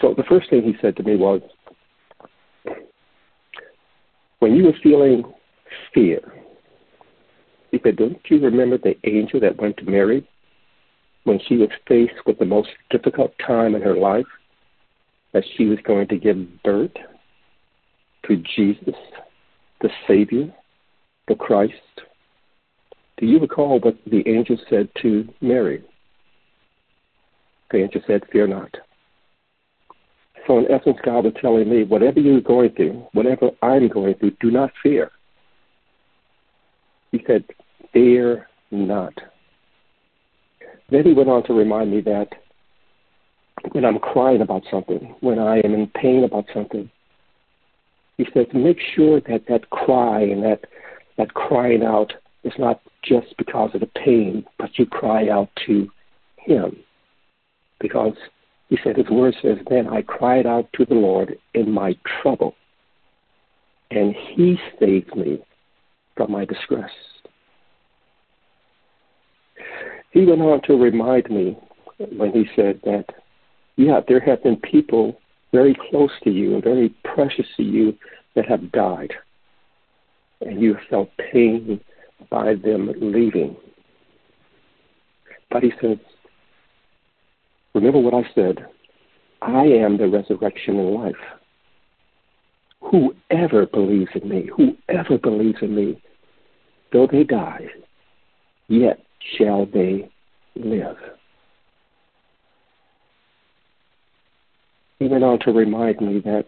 So 0.00 0.14
the 0.16 0.24
first 0.30 0.48
thing 0.48 0.62
he 0.62 0.76
said 0.80 0.96
to 0.96 1.02
me 1.02 1.16
was, 1.16 1.42
when 4.38 4.56
you 4.56 4.64
were 4.64 4.78
feeling 4.82 5.24
fear, 5.92 6.20
he 7.70 7.78
said, 7.82 7.96
Don't 7.96 8.18
you 8.30 8.40
remember 8.40 8.78
the 8.78 8.96
angel 9.04 9.40
that 9.40 9.60
went 9.60 9.76
to 9.76 9.84
Mary 9.84 10.26
when 11.30 11.40
she 11.46 11.56
was 11.56 11.68
faced 11.86 12.26
with 12.26 12.40
the 12.40 12.44
most 12.44 12.70
difficult 12.90 13.32
time 13.46 13.76
in 13.76 13.82
her 13.82 13.94
life? 13.94 14.26
That 15.32 15.44
she 15.56 15.66
was 15.66 15.78
going 15.84 16.08
to 16.08 16.18
give 16.18 16.36
birth 16.64 16.90
to 18.26 18.42
Jesus, 18.56 18.96
the 19.80 19.90
Savior, 20.08 20.52
the 21.28 21.36
Christ. 21.36 21.74
Do 23.18 23.26
you 23.26 23.38
recall 23.38 23.78
what 23.78 23.96
the 24.10 24.28
angel 24.28 24.58
said 24.68 24.88
to 25.02 25.28
Mary? 25.40 25.84
The 27.70 27.78
angel 27.78 28.00
said, 28.08 28.22
Fear 28.32 28.48
not. 28.48 28.76
So, 30.48 30.58
in 30.58 30.68
essence, 30.68 30.98
God 31.04 31.26
was 31.26 31.34
telling 31.40 31.70
me, 31.70 31.84
whatever 31.84 32.18
you're 32.18 32.40
going 32.40 32.70
through, 32.70 33.06
whatever 33.12 33.50
I'm 33.62 33.86
going 33.86 34.14
through, 34.14 34.32
do 34.40 34.50
not 34.50 34.72
fear. 34.82 35.12
He 37.12 37.22
said, 37.24 37.44
Fear 37.92 38.48
not. 38.72 39.14
Then 40.90 41.04
he 41.04 41.12
went 41.12 41.28
on 41.28 41.44
to 41.44 41.52
remind 41.52 41.90
me 41.90 42.00
that 42.02 42.28
when 43.72 43.84
I'm 43.84 43.98
crying 43.98 44.40
about 44.40 44.62
something, 44.70 45.14
when 45.20 45.38
I 45.38 45.58
am 45.58 45.74
in 45.74 45.86
pain 45.88 46.24
about 46.24 46.46
something, 46.52 46.90
he 48.16 48.26
says, 48.34 48.46
make 48.52 48.78
sure 48.94 49.20
that 49.20 49.46
that 49.48 49.70
cry 49.70 50.20
and 50.22 50.42
that, 50.42 50.64
that 51.16 51.34
crying 51.34 51.82
out 51.82 52.12
is 52.44 52.52
not 52.58 52.80
just 53.04 53.36
because 53.38 53.70
of 53.74 53.80
the 53.80 53.86
pain, 53.86 54.44
but 54.58 54.78
you 54.78 54.86
cry 54.86 55.28
out 55.28 55.48
to 55.66 55.88
him. 56.36 56.76
Because 57.78 58.14
he 58.68 58.78
said, 58.82 58.96
his 58.96 59.08
word 59.08 59.34
says, 59.40 59.58
then 59.68 59.88
I 59.88 60.02
cried 60.02 60.46
out 60.46 60.68
to 60.74 60.84
the 60.84 60.94
Lord 60.94 61.38
in 61.54 61.70
my 61.70 61.96
trouble, 62.22 62.54
and 63.90 64.14
he 64.14 64.58
saved 64.78 65.14
me 65.16 65.38
from 66.16 66.32
my 66.32 66.44
distress. 66.44 66.90
He 70.10 70.24
went 70.24 70.40
on 70.40 70.60
to 70.62 70.74
remind 70.74 71.30
me 71.30 71.56
when 72.16 72.32
he 72.32 72.48
said 72.56 72.80
that, 72.84 73.06
yeah, 73.76 74.00
there 74.06 74.20
have 74.20 74.42
been 74.42 74.56
people 74.56 75.20
very 75.52 75.76
close 75.90 76.10
to 76.24 76.30
you 76.30 76.54
and 76.54 76.64
very 76.64 76.94
precious 77.04 77.46
to 77.56 77.62
you 77.62 77.96
that 78.34 78.46
have 78.46 78.72
died, 78.72 79.12
and 80.40 80.60
you 80.60 80.76
felt 80.88 81.10
pain 81.32 81.80
by 82.28 82.54
them 82.54 82.92
leaving. 83.00 83.56
But 85.50 85.62
he 85.62 85.72
says, 85.80 85.98
remember 87.74 87.98
what 87.98 88.14
I 88.14 88.28
said, 88.34 88.66
I 89.42 89.64
am 89.64 89.96
the 89.96 90.08
resurrection 90.08 90.78
and 90.78 90.94
life. 90.94 91.14
Whoever 92.80 93.66
believes 93.66 94.10
in 94.14 94.28
me, 94.28 94.48
whoever 94.56 95.18
believes 95.18 95.58
in 95.62 95.74
me, 95.74 96.00
though 96.92 97.06
they 97.10 97.24
die, 97.24 97.66
yet 98.68 99.00
shall 99.36 99.66
they 99.66 100.10
live. 100.54 100.96
He 104.98 105.08
went 105.08 105.24
on 105.24 105.38
to 105.40 105.52
remind 105.52 106.00
me 106.00 106.20
that 106.20 106.46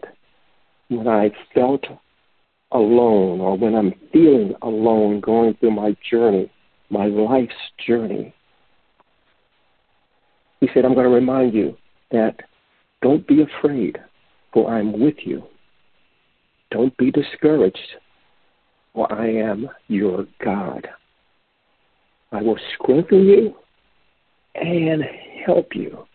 when 0.89 1.07
I 1.07 1.31
felt 1.53 1.83
alone 2.71 3.39
or 3.41 3.57
when 3.57 3.75
I'm 3.75 3.93
feeling 4.11 4.53
alone 4.61 5.21
going 5.21 5.55
through 5.55 5.71
my 5.71 5.95
journey, 6.09 6.51
my 6.89 7.05
life's 7.05 7.53
journey, 7.85 8.33
he 10.59 10.69
said, 10.73 10.85
I'm 10.85 10.93
going 10.93 11.05
to 11.05 11.13
remind 11.13 11.53
you 11.53 11.75
that 12.11 12.35
don't 13.01 13.27
be 13.27 13.41
afraid, 13.41 13.97
for 14.53 14.73
I'm 14.73 14.99
with 14.99 15.17
you. 15.25 15.43
Don't 16.71 16.95
be 16.97 17.11
discouraged, 17.11 17.77
for 18.93 19.11
I 19.11 19.29
am 19.29 19.67
your 19.87 20.25
God. 20.43 20.87
I 22.33 22.41
will 22.41 22.57
strengthen 22.73 23.25
you 23.25 23.55
and 24.55 25.03
help 25.45 25.75
you. 25.75 26.05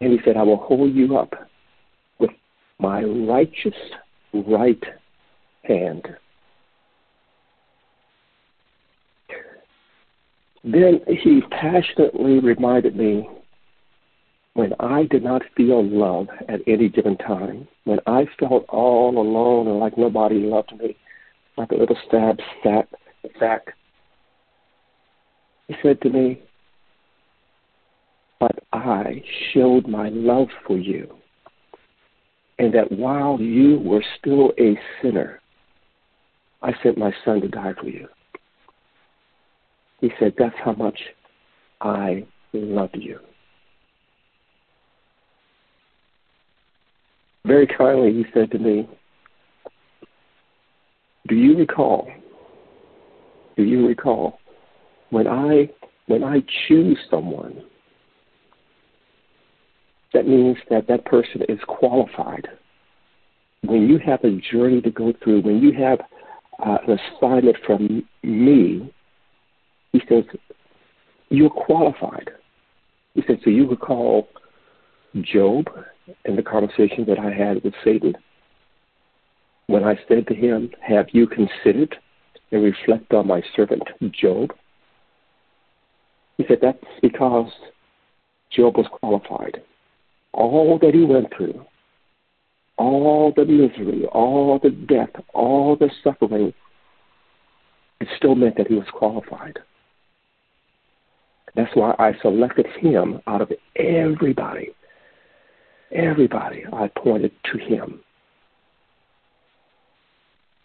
And 0.00 0.12
he 0.12 0.18
said, 0.24 0.36
I 0.36 0.42
will 0.42 0.56
hold 0.56 0.92
you 0.92 1.16
up 1.16 1.34
with 2.18 2.30
my 2.80 3.02
righteous 3.02 3.74
right 4.34 4.82
hand. 5.62 6.08
Then 10.64 11.00
he 11.06 11.42
passionately 11.48 12.40
reminded 12.40 12.96
me 12.96 13.30
when 14.54 14.72
I 14.80 15.04
did 15.04 15.22
not 15.22 15.42
feel 15.56 15.84
love 15.84 16.26
at 16.48 16.60
any 16.66 16.88
given 16.88 17.16
time, 17.18 17.68
when 17.84 18.00
I 18.06 18.26
felt 18.40 18.64
all 18.68 19.16
alone 19.16 19.68
and 19.68 19.78
like 19.78 19.96
nobody 19.96 20.40
loved 20.40 20.76
me, 20.76 20.96
like 21.56 21.70
a 21.70 21.76
little 21.76 21.96
stab 22.08 22.40
sack, 22.64 22.88
sack 23.38 23.74
he 25.68 25.74
said 25.82 26.00
to 26.02 26.10
me, 26.10 26.40
But 28.38 28.58
I 28.72 29.22
showed 29.52 29.88
my 29.88 30.08
love 30.10 30.48
for 30.66 30.76
you, 30.76 31.14
and 32.58 32.72
that 32.74 32.92
while 32.92 33.40
you 33.40 33.80
were 33.80 34.04
still 34.18 34.52
a 34.58 34.78
sinner, 35.02 35.40
I 36.62 36.72
sent 36.82 36.98
my 36.98 37.12
son 37.24 37.40
to 37.40 37.48
die 37.48 37.74
for 37.80 37.88
you. 37.88 38.08
He 40.00 40.10
said, 40.18 40.34
That's 40.38 40.56
how 40.64 40.72
much 40.72 40.98
I 41.80 42.26
love 42.52 42.90
you. 42.94 43.18
Very 47.44 47.66
kindly, 47.66 48.12
he 48.12 48.24
said 48.34 48.50
to 48.52 48.58
me, 48.58 48.88
Do 51.28 51.34
you 51.34 51.56
recall? 51.56 52.08
Do 53.56 53.62
you 53.62 53.86
recall 53.86 54.38
when 55.10 55.26
I 55.26 55.70
when 56.06 56.22
I 56.22 56.42
choose 56.68 56.98
someone, 57.10 57.62
that 60.12 60.26
means 60.26 60.56
that 60.70 60.86
that 60.88 61.04
person 61.04 61.42
is 61.48 61.58
qualified. 61.66 62.48
When 63.62 63.88
you 63.88 63.98
have 63.98 64.22
a 64.22 64.40
journey 64.52 64.80
to 64.82 64.90
go 64.90 65.12
through, 65.22 65.42
when 65.42 65.60
you 65.60 65.72
have 65.72 66.00
uh, 66.64 66.78
an 66.86 66.98
assignment 66.98 67.56
from 67.66 68.06
me, 68.22 68.92
he 69.92 70.00
says, 70.08 70.24
you're 71.28 71.50
qualified. 71.50 72.30
He 73.14 73.22
said, 73.26 73.40
so 73.42 73.50
you 73.50 73.68
recall 73.68 74.28
Job 75.22 75.66
and 76.24 76.38
the 76.38 76.42
conversation 76.42 77.04
that 77.08 77.18
I 77.18 77.32
had 77.32 77.64
with 77.64 77.74
Satan 77.82 78.14
when 79.66 79.84
I 79.84 79.98
said 80.08 80.26
to 80.28 80.34
him, 80.34 80.70
Have 80.80 81.06
you 81.12 81.26
considered 81.26 81.96
and 82.52 82.62
reflect 82.62 83.12
on 83.12 83.26
my 83.26 83.42
servant 83.54 83.82
Job? 84.12 84.50
He 86.38 86.44
said 86.46 86.58
that's 86.60 86.78
because 87.02 87.50
Job 88.50 88.76
was 88.76 88.86
qualified. 89.00 89.62
All 90.32 90.78
that 90.80 90.94
he 90.94 91.04
went 91.04 91.32
through, 91.34 91.64
all 92.76 93.32
the 93.34 93.44
misery, 93.44 94.04
all 94.06 94.58
the 94.62 94.70
death, 94.70 95.10
all 95.32 95.76
the 95.76 95.90
suffering, 96.04 96.52
it 98.00 98.08
still 98.16 98.34
meant 98.34 98.56
that 98.58 98.68
he 98.68 98.74
was 98.74 98.86
qualified. 98.92 99.58
That's 101.54 101.74
why 101.74 101.94
I 101.98 102.12
selected 102.20 102.66
him 102.78 103.20
out 103.26 103.40
of 103.40 103.50
everybody. 103.76 104.70
Everybody, 105.90 106.64
I 106.70 106.88
pointed 106.88 107.32
to 107.52 107.58
him. 107.58 108.00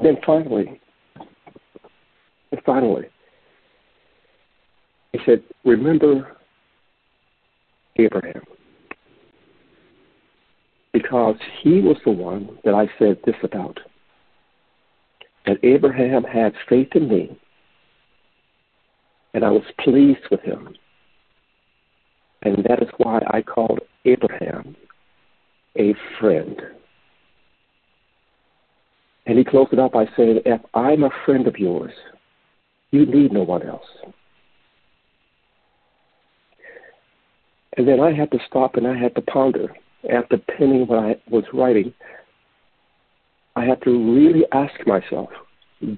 Then 0.01 0.17
finally, 0.25 0.81
and 2.51 2.61
finally, 2.65 3.05
he 5.13 5.19
said, 5.25 5.43
Remember 5.63 6.37
Abraham. 7.97 8.43
Because 10.93 11.35
he 11.61 11.81
was 11.81 11.97
the 12.05 12.11
one 12.11 12.57
that 12.63 12.73
I 12.73 12.89
said 12.99 13.17
this 13.25 13.35
about. 13.43 13.79
That 15.45 15.57
Abraham 15.63 16.23
had 16.23 16.53
faith 16.69 16.89
in 16.93 17.09
me, 17.09 17.37
and 19.33 19.43
I 19.43 19.49
was 19.49 19.63
pleased 19.79 20.27
with 20.29 20.41
him. 20.41 20.75
And 22.43 22.63
that 22.69 22.81
is 22.81 22.89
why 22.97 23.21
I 23.27 23.41
called 23.41 23.79
Abraham 24.05 24.75
a 25.77 25.95
friend. 26.19 26.61
And 29.25 29.37
he 29.37 29.43
closed 29.43 29.73
it 29.73 29.79
up 29.79 29.93
by 29.93 30.05
saying, 30.17 30.41
If 30.45 30.61
I'm 30.73 31.03
a 31.03 31.09
friend 31.25 31.47
of 31.47 31.57
yours, 31.57 31.93
you 32.91 33.05
need 33.05 33.31
no 33.31 33.43
one 33.43 33.63
else. 33.63 33.85
And 37.77 37.87
then 37.87 37.99
I 37.99 38.11
had 38.13 38.31
to 38.31 38.39
stop 38.47 38.75
and 38.75 38.87
I 38.87 38.97
had 38.97 39.15
to 39.15 39.21
ponder 39.21 39.73
after 40.11 40.37
penning 40.37 40.87
what 40.87 40.99
I 40.99 41.15
was 41.29 41.45
writing. 41.53 41.93
I 43.55 43.65
had 43.65 43.81
to 43.83 44.13
really 44.13 44.45
ask 44.51 44.73
myself, 44.85 45.29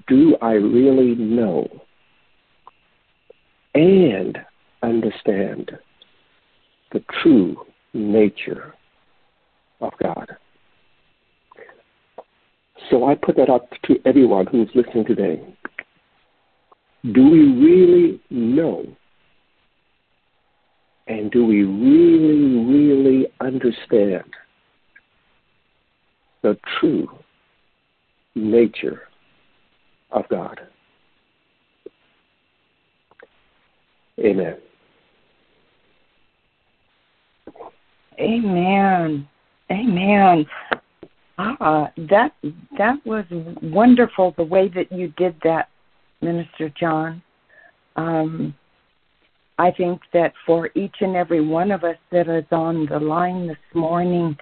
do 0.08 0.36
I 0.40 0.52
really 0.52 1.14
know 1.14 1.68
and 3.74 4.38
understand 4.82 5.72
the 6.92 7.02
true 7.22 7.56
nature 7.92 8.74
of 9.80 9.92
God? 10.02 10.28
So 12.90 13.06
I 13.06 13.14
put 13.14 13.36
that 13.36 13.48
up 13.48 13.68
to 13.84 13.96
everyone 14.04 14.46
who's 14.46 14.68
listening 14.74 15.06
today. 15.06 15.42
Do 17.12 17.30
we 17.30 17.40
really 17.40 18.20
know? 18.30 18.86
And 21.06 21.30
do 21.30 21.44
we 21.44 21.64
really, 21.64 22.64
really 22.64 23.26
understand 23.40 24.24
the 26.42 26.56
true 26.78 27.08
nature 28.34 29.02
of 30.10 30.28
God? 30.28 30.60
Amen. 34.18 34.56
Amen. 38.18 39.28
Amen. 39.70 40.46
Ah, 41.36 41.90
that 41.96 42.32
that 42.78 43.04
was 43.04 43.24
wonderful 43.60 44.34
the 44.36 44.44
way 44.44 44.68
that 44.68 44.92
you 44.92 45.12
did 45.16 45.34
that, 45.42 45.68
Minister 46.20 46.72
John. 46.78 47.20
Um, 47.96 48.54
I 49.58 49.70
think 49.70 50.00
that 50.12 50.32
for 50.46 50.70
each 50.74 50.96
and 51.00 51.14
every 51.14 51.40
one 51.40 51.70
of 51.70 51.84
us 51.84 51.96
that 52.10 52.28
is 52.28 52.44
on 52.50 52.86
the 52.86 52.98
line 52.98 53.46
this 53.46 53.56
morning, 53.72 54.36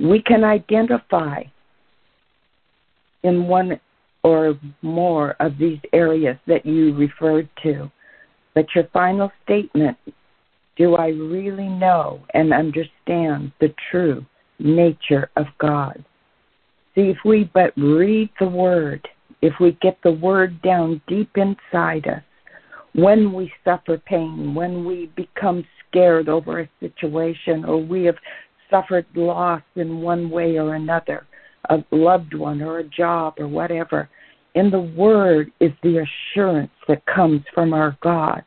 we 0.00 0.22
can 0.22 0.42
identify 0.42 1.42
in 3.22 3.46
one 3.46 3.78
or 4.22 4.58
more 4.80 5.36
of 5.40 5.58
these 5.58 5.78
areas 5.92 6.36
that 6.46 6.64
you 6.64 6.94
referred 6.94 7.48
to. 7.62 7.90
But 8.54 8.66
your 8.74 8.88
final 8.92 9.30
statement 9.44 9.98
do 10.76 10.96
I 10.96 11.08
really 11.08 11.68
know 11.68 12.20
and 12.34 12.52
understand 12.52 13.52
the 13.60 13.72
true 13.90 14.24
nature 14.58 15.30
of 15.36 15.46
God? 15.58 16.04
See, 16.94 17.10
if 17.10 17.18
we 17.24 17.50
but 17.52 17.72
read 17.76 18.30
the 18.40 18.48
Word, 18.48 19.06
if 19.42 19.54
we 19.60 19.72
get 19.82 19.98
the 20.02 20.12
Word 20.12 20.60
down 20.62 21.00
deep 21.06 21.30
inside 21.36 22.06
us, 22.08 22.22
when 22.94 23.32
we 23.32 23.52
suffer 23.64 23.98
pain, 23.98 24.54
when 24.54 24.84
we 24.84 25.10
become 25.16 25.64
scared 25.88 26.28
over 26.28 26.60
a 26.60 26.70
situation, 26.80 27.64
or 27.64 27.78
we 27.78 28.04
have 28.04 28.16
suffered 28.70 29.06
loss 29.14 29.62
in 29.76 30.00
one 30.00 30.30
way 30.30 30.56
or 30.56 30.74
another, 30.74 31.26
a 31.70 31.78
loved 31.90 32.34
one 32.34 32.62
or 32.62 32.78
a 32.78 32.84
job 32.84 33.34
or 33.38 33.48
whatever, 33.48 34.08
in 34.54 34.70
the 34.70 34.80
Word 34.80 35.50
is 35.60 35.72
the 35.82 36.04
assurance 36.04 36.70
that 36.86 37.04
comes 37.06 37.42
from 37.52 37.74
our 37.74 37.96
God 38.02 38.42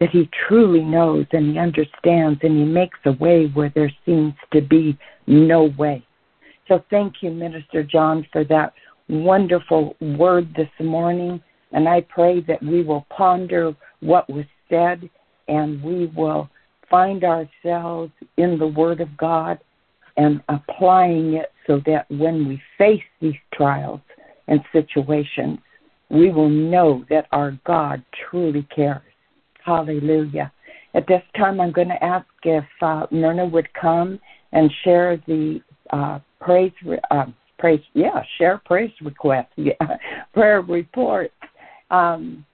that 0.00 0.10
He 0.10 0.28
truly 0.48 0.82
knows 0.82 1.26
and 1.32 1.52
He 1.52 1.58
understands 1.58 2.40
and 2.42 2.58
He 2.58 2.64
makes 2.64 2.98
a 3.04 3.12
way 3.12 3.46
where 3.54 3.70
there 3.74 3.92
seems 4.04 4.34
to 4.52 4.60
be 4.60 4.98
no 5.26 5.72
way. 5.78 6.04
So 6.68 6.82
thank 6.90 7.16
you, 7.20 7.30
Minister 7.30 7.82
John, 7.82 8.26
for 8.32 8.44
that 8.44 8.72
wonderful 9.08 9.94
word 10.00 10.52
this 10.56 10.70
morning. 10.80 11.42
And 11.72 11.88
I 11.88 12.02
pray 12.02 12.40
that 12.42 12.62
we 12.62 12.82
will 12.82 13.06
ponder 13.10 13.74
what 14.00 14.28
was 14.30 14.44
said 14.68 15.08
and 15.48 15.82
we 15.82 16.06
will 16.16 16.48
find 16.90 17.24
ourselves 17.24 18.12
in 18.36 18.58
the 18.58 18.66
Word 18.66 19.00
of 19.00 19.16
God 19.16 19.58
and 20.16 20.42
applying 20.48 21.34
it 21.34 21.52
so 21.66 21.80
that 21.86 22.10
when 22.10 22.46
we 22.46 22.60
face 22.76 23.02
these 23.20 23.34
trials 23.54 24.00
and 24.48 24.60
situations, 24.72 25.58
we 26.10 26.30
will 26.30 26.50
know 26.50 27.04
that 27.08 27.26
our 27.32 27.58
God 27.64 28.04
truly 28.28 28.66
cares. 28.74 29.00
Hallelujah. 29.64 30.52
At 30.94 31.06
this 31.06 31.22
time, 31.36 31.60
I'm 31.60 31.72
going 31.72 31.88
to 31.88 32.04
ask 32.04 32.26
if 32.42 32.64
uh, 32.82 33.06
Myrna 33.10 33.46
would 33.46 33.72
come 33.72 34.20
and 34.52 34.70
share 34.84 35.16
the 35.26 35.62
uh, 35.90 36.18
praise, 36.40 36.72
uh, 37.10 37.26
praise, 37.58 37.80
yeah, 37.94 38.22
share 38.38 38.60
praise 38.66 38.90
request, 39.00 39.48
yeah, 39.56 39.72
prayer 40.34 40.60
report. 40.60 41.32
Um, 41.92 42.44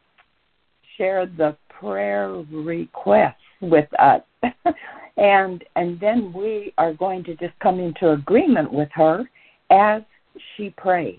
share 0.96 1.26
the 1.26 1.56
prayer 1.70 2.30
requests 2.50 3.36
with 3.60 3.88
us, 3.98 4.22
and 5.16 5.64
and 5.76 5.98
then 6.00 6.32
we 6.32 6.74
are 6.76 6.92
going 6.92 7.24
to 7.24 7.36
just 7.36 7.58
come 7.60 7.78
into 7.78 8.10
agreement 8.10 8.72
with 8.72 8.88
her 8.92 9.24
as 9.70 10.02
she 10.56 10.70
prays, 10.70 11.18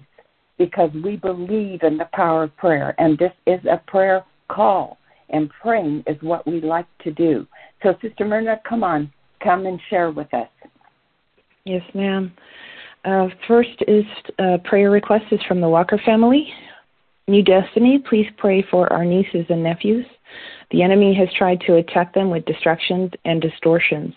because 0.57 0.91
we 1.03 1.15
believe 1.15 1.83
in 1.83 1.97
the 1.97 2.09
power 2.13 2.43
of 2.43 2.57
prayer, 2.57 2.93
and 2.97 3.17
this 3.17 3.31
is 3.47 3.59
a 3.65 3.81
prayer 3.87 4.23
call, 4.49 4.97
and 5.29 5.49
praying 5.61 6.03
is 6.07 6.21
what 6.21 6.45
we 6.45 6.61
like 6.61 6.87
to 7.03 7.11
do. 7.11 7.47
So, 7.81 7.95
Sister 8.01 8.25
Myrna, 8.25 8.59
come 8.67 8.83
on, 8.83 9.11
come 9.41 9.65
and 9.65 9.79
share 9.89 10.11
with 10.11 10.31
us. 10.33 10.49
Yes, 11.65 11.83
ma'am. 11.93 12.31
Uh, 13.05 13.27
first 13.47 13.81
is 13.87 14.03
uh, 14.39 14.57
prayer 14.65 14.91
request 14.91 15.25
is 15.31 15.39
from 15.47 15.61
the 15.61 15.69
Walker 15.69 15.99
family. 16.05 16.51
New 17.29 17.43
Destiny, 17.43 17.99
please 17.99 18.25
pray 18.37 18.65
for 18.71 18.91
our 18.91 19.05
nieces 19.05 19.45
and 19.49 19.61
nephews. 19.61 20.05
The 20.71 20.81
enemy 20.81 21.13
has 21.13 21.29
tried 21.37 21.61
to 21.61 21.75
attack 21.75 22.13
them 22.13 22.31
with 22.31 22.45
distractions 22.45 23.11
and 23.23 23.39
distortions. 23.39 24.15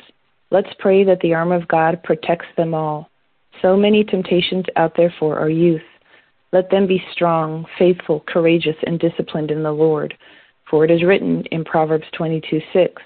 Let's 0.50 0.72
pray 0.78 1.04
that 1.04 1.20
the 1.20 1.34
arm 1.34 1.52
of 1.52 1.68
God 1.68 2.02
protects 2.02 2.48
them 2.56 2.72
all. 2.72 3.10
So 3.60 3.76
many 3.76 4.02
temptations 4.02 4.64
out 4.76 4.94
there 4.96 5.14
for 5.20 5.38
our 5.38 5.50
youth. 5.50 5.82
Let 6.52 6.70
them 6.70 6.86
be 6.86 7.04
strong, 7.12 7.66
faithful, 7.78 8.24
courageous, 8.26 8.76
and 8.86 8.98
disciplined 8.98 9.50
in 9.50 9.62
the 9.62 9.72
Lord. 9.72 10.14
For 10.70 10.82
it 10.82 10.90
is 10.90 11.04
written 11.04 11.44
in 11.50 11.64
Proverbs 11.64 12.06
22 12.16 12.60
6 12.72 13.02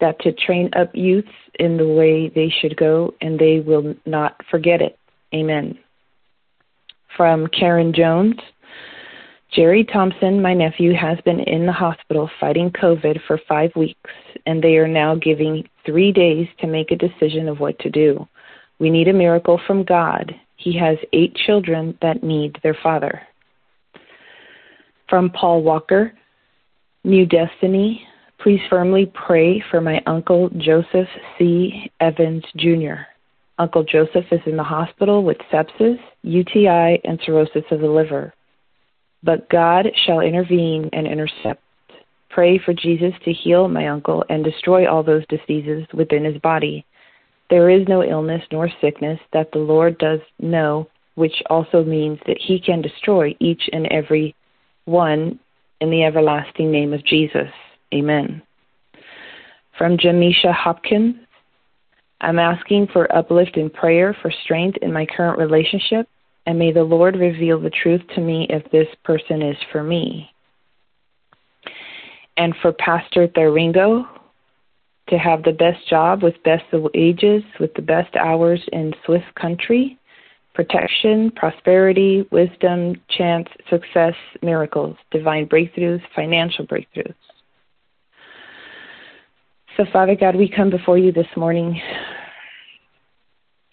that 0.00 0.18
to 0.20 0.32
train 0.32 0.70
up 0.74 0.90
youths 0.94 1.28
in 1.58 1.76
the 1.76 1.86
way 1.86 2.28
they 2.28 2.48
should 2.48 2.74
go, 2.78 3.12
and 3.20 3.38
they 3.38 3.60
will 3.60 3.94
not 4.06 4.40
forget 4.50 4.80
it. 4.80 4.98
Amen. 5.34 5.78
From 7.18 7.48
Karen 7.48 7.92
Jones 7.92 8.36
Jerry 9.52 9.84
Thompson, 9.84 10.40
my 10.40 10.54
nephew, 10.54 10.92
has 10.94 11.18
been 11.24 11.40
in 11.40 11.66
the 11.66 11.72
hospital 11.72 12.30
fighting 12.38 12.70
COVID 12.70 13.20
for 13.26 13.40
five 13.48 13.70
weeks, 13.74 14.10
and 14.46 14.62
they 14.62 14.76
are 14.76 14.88
now 14.88 15.16
giving 15.16 15.68
three 15.84 16.12
days 16.12 16.46
to 16.60 16.66
make 16.66 16.90
a 16.90 16.96
decision 16.96 17.48
of 17.48 17.58
what 17.58 17.78
to 17.80 17.90
do. 17.90 18.26
We 18.78 18.90
need 18.90 19.08
a 19.08 19.12
miracle 19.12 19.60
from 19.66 19.84
God. 19.84 20.32
He 20.56 20.78
has 20.78 20.98
eight 21.12 21.34
children 21.34 21.98
that 22.00 22.22
need 22.22 22.58
their 22.62 22.76
father. 22.82 23.22
From 25.08 25.30
Paul 25.30 25.62
Walker, 25.62 26.12
New 27.02 27.26
Destiny, 27.26 28.06
Please 28.42 28.60
firmly 28.70 29.12
pray 29.12 29.62
for 29.70 29.82
my 29.82 30.00
uncle 30.06 30.48
Joseph 30.56 31.08
C. 31.36 31.90
Evans 32.00 32.42
Jr. 32.56 33.02
Uncle 33.58 33.84
Joseph 33.84 34.24
is 34.32 34.40
in 34.46 34.56
the 34.56 34.62
hospital 34.62 35.22
with 35.22 35.36
sepsis, 35.52 35.98
UTI, 36.22 37.00
and 37.04 37.20
cirrhosis 37.26 37.64
of 37.70 37.80
the 37.80 37.86
liver. 37.86 38.32
But 39.22 39.48
God 39.50 39.86
shall 40.06 40.20
intervene 40.20 40.88
and 40.92 41.06
intercept. 41.06 41.62
Pray 42.30 42.58
for 42.58 42.72
Jesus 42.72 43.12
to 43.24 43.32
heal 43.32 43.68
my 43.68 43.88
uncle 43.88 44.24
and 44.28 44.44
destroy 44.44 44.88
all 44.88 45.02
those 45.02 45.26
diseases 45.28 45.86
within 45.92 46.24
his 46.24 46.38
body. 46.38 46.86
There 47.50 47.68
is 47.68 47.86
no 47.88 48.04
illness 48.04 48.42
nor 48.52 48.70
sickness 48.80 49.18
that 49.32 49.50
the 49.52 49.58
Lord 49.58 49.98
does 49.98 50.20
know, 50.38 50.88
which 51.16 51.42
also 51.50 51.82
means 51.82 52.18
that 52.26 52.38
he 52.38 52.60
can 52.60 52.80
destroy 52.80 53.34
each 53.40 53.62
and 53.72 53.86
every 53.88 54.34
one 54.84 55.40
in 55.80 55.90
the 55.90 56.04
everlasting 56.04 56.70
name 56.70 56.92
of 56.92 57.04
Jesus. 57.04 57.50
Amen. 57.92 58.42
From 59.76 59.96
Jamisha 59.96 60.54
Hopkins, 60.54 61.16
I'm 62.20 62.38
asking 62.38 62.88
for 62.92 63.12
uplift 63.14 63.56
in 63.56 63.70
prayer 63.70 64.16
for 64.20 64.30
strength 64.44 64.78
in 64.82 64.92
my 64.92 65.06
current 65.06 65.38
relationship, 65.38 66.06
and 66.46 66.58
may 66.58 66.72
the 66.72 66.82
Lord 66.82 67.16
reveal 67.16 67.60
the 67.60 67.70
truth 67.70 68.02
to 68.14 68.20
me 68.20 68.46
if 68.50 68.70
this 68.70 68.88
person 69.04 69.42
is 69.42 69.56
for 69.70 69.82
me. 69.82 70.30
And 72.36 72.54
for 72.62 72.72
Pastor 72.72 73.28
Thuringo, 73.28 74.06
to 75.08 75.18
have 75.18 75.42
the 75.42 75.52
best 75.52 75.88
job 75.88 76.22
with 76.22 76.42
best 76.44 76.64
wages, 76.72 77.42
with 77.58 77.74
the 77.74 77.82
best 77.82 78.14
hours 78.16 78.60
in 78.72 78.94
Swiss 79.04 79.22
country, 79.38 79.98
protection, 80.54 81.32
prosperity, 81.32 82.26
wisdom, 82.30 82.94
chance, 83.10 83.48
success, 83.68 84.14
miracles, 84.42 84.96
divine 85.10 85.46
breakthroughs, 85.46 86.00
financial 86.14 86.66
breakthroughs. 86.66 87.14
So, 89.76 89.84
Father 89.92 90.14
God, 90.14 90.36
we 90.36 90.48
come 90.48 90.70
before 90.70 90.98
you 90.98 91.12
this 91.12 91.26
morning. 91.36 91.80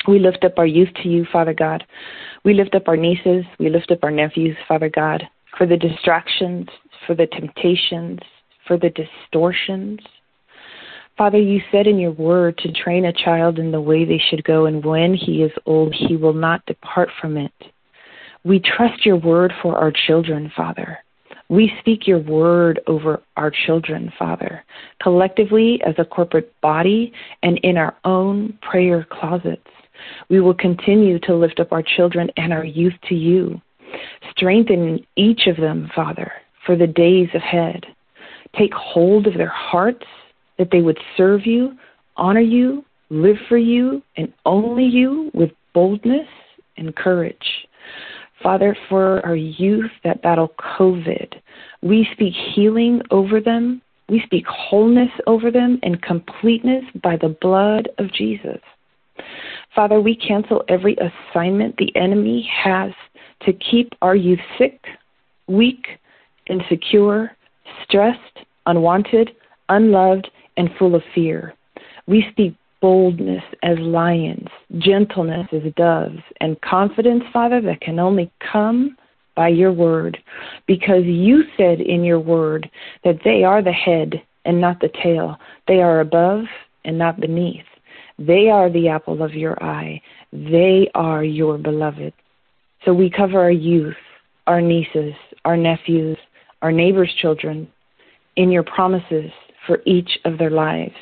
We 0.08 0.20
lift 0.20 0.44
up 0.46 0.54
our 0.58 0.66
youth 0.66 0.90
to 1.04 1.10
you, 1.10 1.26
Father 1.32 1.54
God. 1.54 1.84
We 2.46 2.54
lift 2.54 2.76
up 2.76 2.88
our 2.88 2.96
nieces. 2.96 3.44
We 3.60 3.70
lift 3.70 3.92
up 3.92 4.04
our 4.04 4.12
nephews, 4.12 4.56
Father 4.68 4.90
God, 4.90 5.24
for 5.58 5.68
the 5.68 5.78
distractions, 5.78 6.68
for 7.06 7.14
the 7.14 7.28
temptations, 7.28 8.20
for 8.66 8.78
the 8.78 8.90
distortions. 8.90 10.00
Father, 11.18 11.40
you 11.40 11.62
said 11.72 11.88
in 11.88 11.98
your 11.98 12.12
word 12.12 12.58
to 12.60 12.72
train 12.72 13.06
a 13.06 13.14
child 13.14 13.60
in 13.60 13.72
the 13.72 13.82
way 13.82 14.06
they 14.06 14.22
should 14.30 14.44
go, 14.44 14.66
and 14.68 14.86
when 14.86 15.16
he 15.16 15.44
is 15.44 15.52
old, 15.66 15.94
he 15.94 16.16
will 16.16 16.34
not 16.34 16.66
depart 16.68 17.10
from 17.20 17.38
it. 17.38 17.54
We 18.44 18.60
trust 18.60 19.06
your 19.06 19.18
word 19.18 19.52
for 19.62 19.78
our 19.78 19.92
children, 19.92 20.52
Father. 20.56 21.00
We 21.50 21.72
speak 21.80 22.08
your 22.08 22.20
word 22.20 22.82
over 22.88 23.22
our 23.36 23.52
children, 23.66 24.12
Father, 24.20 24.64
collectively 25.02 25.82
as 25.86 25.96
a 25.98 26.06
corporate 26.06 26.54
body 26.62 27.14
and 27.42 27.58
in 27.64 27.78
our 27.78 27.96
own 28.04 28.58
prayer 28.62 29.08
closets. 29.10 29.68
We 30.30 30.42
will 30.42 30.54
continue 30.54 31.20
to 31.20 31.36
lift 31.36 31.60
up 31.60 31.72
our 31.72 31.84
children 31.84 32.30
and 32.38 32.54
our 32.54 32.66
youth 32.66 32.94
to 33.10 33.16
you. 33.16 33.62
Strengthen 34.32 35.06
each 35.16 35.48
of 35.48 35.58
them, 35.58 35.90
Father, 35.96 36.32
for 36.66 36.76
the 36.76 36.88
days 36.88 37.30
ahead. 37.34 37.86
Take 38.58 38.74
hold 38.74 39.28
of 39.28 39.34
their 39.36 39.48
hearts 39.54 40.06
that 40.58 40.70
they 40.72 40.82
would 40.82 41.00
serve 41.16 41.46
you, 41.46 41.78
honor 42.16 42.42
you, 42.42 42.84
live 43.10 43.38
for 43.48 43.58
you, 43.58 44.02
and 44.18 44.34
only 44.46 44.86
you 44.86 45.32
with 45.34 45.52
boldness 45.74 46.28
and 46.78 46.96
courage. 46.96 47.68
Father, 48.42 48.76
for 48.90 49.26
our 49.26 49.36
youth 49.36 49.92
that 50.04 50.22
battle 50.22 50.54
COVID, 50.80 51.34
we 51.82 52.08
speak 52.14 52.34
healing 52.54 53.02
over 53.12 53.40
them. 53.40 53.82
We 54.10 54.22
speak 54.26 54.46
wholeness 54.48 55.12
over 55.26 55.52
them 55.52 55.80
and 55.84 56.02
completeness 56.02 56.84
by 57.04 57.18
the 57.18 57.36
blood 57.42 57.90
of 57.98 58.12
Jesus. 58.14 58.60
Father, 59.78 60.02
we 60.02 60.16
cancel 60.16 60.64
every 60.70 60.98
assignment 60.98 61.78
the 61.78 61.96
enemy 61.96 62.50
has 62.52 62.92
to 63.46 63.54
keep 63.54 63.94
our 64.02 64.16
youth 64.16 64.40
sick, 64.58 64.84
weak, 65.46 65.86
insecure, 66.48 67.38
stressed, 67.84 68.40
unwanted, 68.66 69.30
unloved, 69.70 70.32
and 70.58 70.72
full 70.80 70.96
of 70.96 71.04
fear. 71.14 71.54
We 72.08 72.26
speak 72.32 72.56
boldness 72.82 73.44
as 73.62 73.78
lions, 73.78 74.48
gentleness 74.80 75.46
as 75.52 75.72
doves, 75.76 76.24
and 76.42 76.60
confidence, 76.62 77.24
Father, 77.32 77.62
that 77.62 77.80
can 77.82 78.00
only 78.00 78.32
come 78.52 78.98
by 79.36 79.50
your 79.50 79.72
word, 79.72 80.18
because 80.66 81.04
you 81.06 81.44
said 81.56 81.82
in 81.82 82.04
your 82.04 82.20
word 82.20 82.68
that 83.04 83.20
they 83.24 83.44
are 83.44 83.62
the 83.62 83.72
head 83.72 84.24
and 84.44 84.60
not 84.60 84.80
the 84.80 84.90
tail. 85.04 85.38
They 85.68 85.82
are 85.84 86.00
above 86.00 86.46
and 86.84 86.98
not 86.98 87.20
beneath. 87.20 87.62
They 88.20 88.50
are 88.50 88.70
the 88.70 88.90
apple 88.90 89.24
of 89.24 89.34
your 89.34 89.62
eye. 89.64 90.02
They 90.34 90.90
are 90.96 91.24
your 91.24 91.58
beloved. 91.58 92.14
So 92.86 92.94
we 92.94 93.10
cover 93.10 93.40
our 93.40 93.52
youth, 93.52 93.96
our 94.48 94.62
nieces, 94.62 95.14
our 95.46 95.58
nephews, 95.58 96.18
our 96.62 96.72
neighbors' 96.72 97.14
children 97.22 97.68
in 98.36 98.52
your 98.52 98.64
promises 98.64 99.32
for 99.66 99.82
each 99.86 100.10
of 100.26 100.38
their 100.38 100.50
lives. 100.50 100.96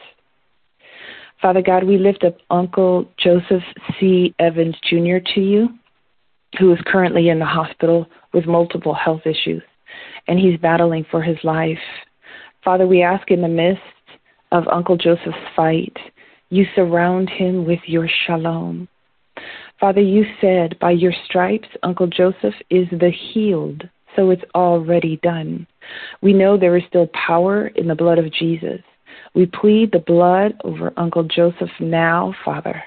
Father 1.41 1.61
God, 1.61 1.83
we 1.83 1.97
lift 1.97 2.23
up 2.23 2.37
Uncle 2.49 3.07
Joseph 3.17 3.63
C. 3.99 4.33
Evans 4.39 4.75
Jr. 4.89 5.17
to 5.35 5.41
you, 5.41 5.69
who 6.57 6.73
is 6.73 6.79
currently 6.85 7.29
in 7.29 7.39
the 7.39 7.45
hospital 7.45 8.07
with 8.33 8.45
multiple 8.45 8.93
health 8.93 9.21
issues, 9.25 9.61
and 10.27 10.39
he's 10.39 10.59
battling 10.59 11.05
for 11.11 11.21
his 11.21 11.37
life. 11.43 11.77
Father, 12.63 12.87
we 12.87 13.03
ask 13.03 13.29
in 13.29 13.41
the 13.41 13.47
midst 13.47 13.81
of 14.51 14.63
Uncle 14.71 14.97
Joseph's 14.97 15.37
fight, 15.55 15.95
you 16.49 16.65
surround 16.75 17.29
him 17.29 17.65
with 17.65 17.79
your 17.85 18.07
shalom. 18.25 18.87
Father, 19.79 20.01
you 20.01 20.25
said, 20.39 20.77
by 20.79 20.91
your 20.91 21.13
stripes, 21.25 21.67
Uncle 21.83 22.07
Joseph 22.07 22.53
is 22.69 22.87
the 22.91 23.11
healed, 23.11 23.83
so 24.15 24.29
it's 24.29 24.43
already 24.53 25.19
done. 25.21 25.67
We 26.21 26.33
know 26.33 26.57
there 26.57 26.77
is 26.77 26.83
still 26.87 27.09
power 27.27 27.67
in 27.67 27.87
the 27.87 27.95
blood 27.95 28.17
of 28.17 28.31
Jesus. 28.31 28.81
We 29.33 29.45
plead 29.45 29.91
the 29.91 29.99
blood 29.99 30.53
over 30.63 30.93
Uncle 30.95 31.23
Joseph 31.23 31.69
now, 31.79 32.33
Father. 32.43 32.81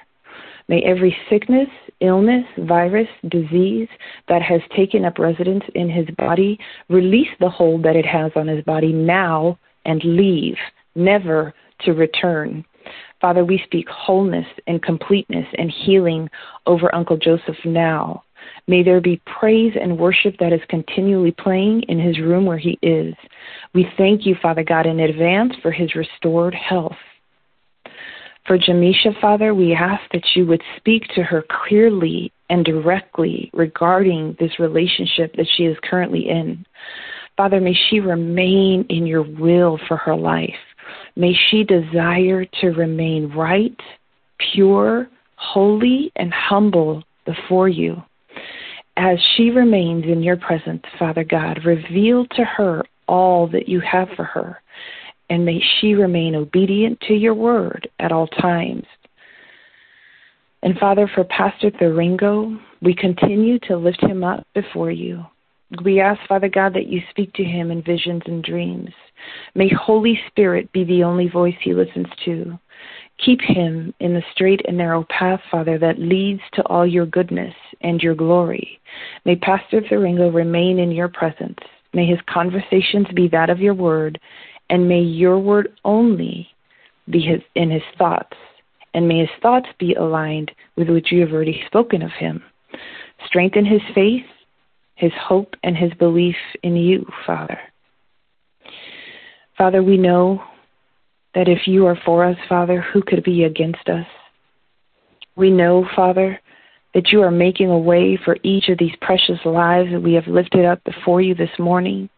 May 0.68 0.82
every 0.82 1.16
sickness, 1.30 1.68
illness, 2.00 2.44
virus, 2.58 3.08
disease 3.28 3.88
that 4.28 4.42
has 4.42 4.60
taken 4.76 5.04
up 5.04 5.18
residence 5.18 5.64
in 5.74 5.88
his 5.90 6.06
body 6.16 6.58
release 6.88 7.28
the 7.40 7.50
hold 7.50 7.82
that 7.84 7.96
it 7.96 8.06
has 8.06 8.32
on 8.36 8.46
his 8.46 8.62
body 8.64 8.92
now 8.92 9.58
and 9.84 10.02
leave, 10.04 10.56
never 10.94 11.54
to 11.80 11.92
return. 11.92 12.64
Father, 13.20 13.44
we 13.44 13.60
speak 13.64 13.88
wholeness 13.88 14.46
and 14.66 14.82
completeness 14.82 15.46
and 15.56 15.72
healing 15.84 16.28
over 16.66 16.94
Uncle 16.94 17.16
Joseph 17.16 17.56
now. 17.64 18.22
May 18.66 18.82
there 18.82 19.00
be 19.00 19.20
praise 19.26 19.72
and 19.80 19.98
worship 19.98 20.36
that 20.38 20.52
is 20.52 20.60
continually 20.68 21.32
playing 21.32 21.82
in 21.88 21.98
his 21.98 22.20
room 22.20 22.44
where 22.44 22.58
he 22.58 22.78
is. 22.82 23.14
We 23.74 23.88
thank 23.96 24.24
you, 24.24 24.36
Father 24.40 24.62
God, 24.62 24.86
in 24.86 25.00
advance 25.00 25.54
for 25.62 25.72
his 25.72 25.94
restored 25.94 26.54
health. 26.54 26.96
For 28.46 28.58
Jamisha, 28.58 29.20
Father, 29.20 29.54
we 29.54 29.74
ask 29.74 30.02
that 30.12 30.24
you 30.34 30.46
would 30.46 30.62
speak 30.76 31.02
to 31.14 31.22
her 31.22 31.44
clearly 31.66 32.32
and 32.48 32.64
directly 32.64 33.50
regarding 33.52 34.36
this 34.40 34.58
relationship 34.58 35.34
that 35.36 35.48
she 35.56 35.64
is 35.64 35.76
currently 35.82 36.28
in. 36.28 36.64
Father, 37.36 37.60
may 37.60 37.74
she 37.88 38.00
remain 38.00 38.86
in 38.88 39.06
your 39.06 39.22
will 39.22 39.78
for 39.86 39.96
her 39.98 40.16
life. 40.16 40.54
May 41.18 41.34
she 41.50 41.64
desire 41.64 42.46
to 42.62 42.68
remain 42.68 43.30
right, 43.34 43.78
pure, 44.54 45.10
holy, 45.36 46.10
and 46.16 46.32
humble 46.32 47.02
before 47.26 47.68
you 47.68 48.02
as 48.98 49.16
she 49.36 49.50
remains 49.50 50.04
in 50.04 50.22
your 50.24 50.36
presence, 50.36 50.82
Father 50.98 51.22
God, 51.22 51.64
reveal 51.64 52.26
to 52.32 52.44
her 52.44 52.82
all 53.06 53.46
that 53.46 53.68
you 53.68 53.80
have 53.80 54.08
for 54.16 54.24
her, 54.24 54.60
and 55.30 55.44
may 55.44 55.60
she 55.60 55.94
remain 55.94 56.34
obedient 56.34 57.00
to 57.02 57.14
your 57.14 57.34
word 57.34 57.88
at 58.00 58.10
all 58.10 58.26
times. 58.26 58.84
And 60.64 60.76
Father, 60.78 61.08
for 61.14 61.22
Pastor 61.22 61.70
Thuringo, 61.70 62.58
we 62.82 62.92
continue 62.92 63.60
to 63.60 63.76
lift 63.76 64.02
him 64.02 64.24
up 64.24 64.44
before 64.52 64.90
you. 64.90 65.24
We 65.84 66.00
ask, 66.00 66.20
Father 66.26 66.48
God, 66.48 66.74
that 66.74 66.86
you 66.86 67.00
speak 67.10 67.32
to 67.34 67.44
him 67.44 67.70
in 67.70 67.82
visions 67.82 68.22
and 68.26 68.42
dreams. 68.42 68.90
May 69.54 69.68
Holy 69.68 70.18
Spirit 70.28 70.72
be 70.72 70.84
the 70.84 71.04
only 71.04 71.28
voice 71.28 71.56
he 71.60 71.74
listens 71.74 72.06
to. 72.24 72.58
Keep 73.24 73.40
him 73.42 73.92
in 74.00 74.14
the 74.14 74.22
straight 74.32 74.62
and 74.66 74.78
narrow 74.78 75.04
path, 75.10 75.40
Father, 75.50 75.78
that 75.78 75.98
leads 75.98 76.40
to 76.54 76.62
all 76.66 76.86
your 76.86 77.04
goodness 77.06 77.54
and 77.82 78.00
your 78.00 78.14
glory. 78.14 78.80
May 79.24 79.36
Pastor 79.36 79.82
Thuringo 79.82 80.32
remain 80.32 80.78
in 80.78 80.90
your 80.90 81.08
presence. 81.08 81.58
May 81.92 82.06
his 82.06 82.20
conversations 82.32 83.06
be 83.14 83.28
that 83.28 83.50
of 83.50 83.60
your 83.60 83.74
word, 83.74 84.20
and 84.70 84.88
may 84.88 85.00
your 85.00 85.38
word 85.38 85.72
only 85.84 86.48
be 87.10 87.20
his, 87.20 87.40
in 87.56 87.70
his 87.70 87.82
thoughts, 87.96 88.36
and 88.94 89.08
may 89.08 89.20
his 89.20 89.28
thoughts 89.42 89.68
be 89.78 89.94
aligned 89.94 90.52
with 90.76 90.88
what 90.88 91.10
you 91.10 91.20
have 91.20 91.32
already 91.32 91.62
spoken 91.66 92.02
of 92.02 92.12
him. 92.12 92.42
Strengthen 93.26 93.64
his 93.64 93.82
faith, 93.94 94.24
his 94.98 95.12
hope, 95.16 95.54
and 95.62 95.76
his 95.76 95.92
belief 95.94 96.34
in 96.64 96.74
you, 96.74 97.06
Father. 97.24 97.58
Father, 99.56 99.80
we 99.80 99.96
know 99.96 100.42
that 101.34 101.46
if 101.46 101.68
you 101.68 101.86
are 101.86 101.98
for 102.04 102.24
us, 102.24 102.36
Father, 102.48 102.80
who 102.80 103.00
could 103.02 103.22
be 103.22 103.44
against 103.44 103.88
us? 103.88 104.06
We 105.36 105.52
know, 105.52 105.86
Father, 105.94 106.40
that 106.94 107.12
you 107.12 107.22
are 107.22 107.30
making 107.30 107.70
a 107.70 107.78
way 107.78 108.18
for 108.24 108.38
each 108.42 108.68
of 108.68 108.78
these 108.78 108.94
precious 109.00 109.38
lives 109.44 109.90
that 109.92 110.02
we 110.02 110.14
have 110.14 110.26
lifted 110.26 110.64
up 110.64 110.82
before 110.82 111.20
you 111.20 111.32
this 111.32 111.56
morning. 111.60 112.08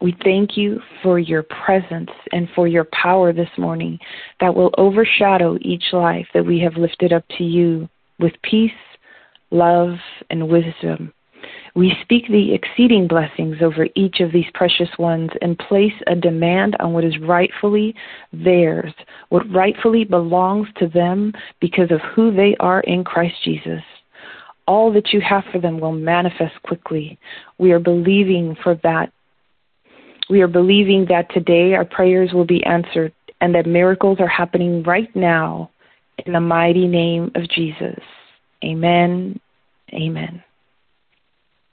We 0.00 0.16
thank 0.24 0.56
you 0.56 0.80
for 1.02 1.18
your 1.18 1.42
presence 1.42 2.10
and 2.32 2.48
for 2.54 2.66
your 2.66 2.86
power 3.02 3.34
this 3.34 3.50
morning 3.58 3.98
that 4.40 4.54
will 4.54 4.70
overshadow 4.78 5.58
each 5.60 5.84
life 5.92 6.26
that 6.32 6.46
we 6.46 6.58
have 6.60 6.78
lifted 6.78 7.12
up 7.12 7.24
to 7.36 7.44
you 7.44 7.86
with 8.18 8.32
peace, 8.42 8.70
love, 9.50 9.96
and 10.30 10.48
wisdom. 10.48 11.12
We 11.74 11.94
speak 12.02 12.28
the 12.28 12.54
exceeding 12.54 13.08
blessings 13.08 13.56
over 13.60 13.88
each 13.94 14.20
of 14.20 14.32
these 14.32 14.46
precious 14.54 14.88
ones 14.98 15.30
and 15.42 15.58
place 15.58 15.92
a 16.06 16.14
demand 16.14 16.76
on 16.80 16.92
what 16.92 17.04
is 17.04 17.18
rightfully 17.18 17.94
theirs, 18.32 18.92
what 19.30 19.50
rightfully 19.50 20.04
belongs 20.04 20.68
to 20.78 20.88
them 20.88 21.32
because 21.60 21.90
of 21.90 22.00
who 22.14 22.34
they 22.34 22.54
are 22.60 22.80
in 22.80 23.02
Christ 23.02 23.34
Jesus. 23.44 23.82
All 24.66 24.92
that 24.92 25.12
you 25.12 25.20
have 25.20 25.44
for 25.50 25.60
them 25.60 25.80
will 25.80 25.92
manifest 25.92 26.54
quickly. 26.62 27.18
We 27.58 27.72
are 27.72 27.80
believing 27.80 28.56
for 28.62 28.76
that. 28.82 29.12
We 30.30 30.40
are 30.40 30.48
believing 30.48 31.06
that 31.08 31.32
today 31.34 31.74
our 31.74 31.84
prayers 31.84 32.32
will 32.32 32.46
be 32.46 32.64
answered 32.64 33.12
and 33.40 33.54
that 33.54 33.66
miracles 33.66 34.18
are 34.20 34.28
happening 34.28 34.82
right 34.84 35.14
now 35.14 35.70
in 36.24 36.32
the 36.32 36.40
mighty 36.40 36.86
name 36.86 37.32
of 37.34 37.48
Jesus. 37.50 38.00
Amen. 38.64 39.40
Amen. 39.92 40.43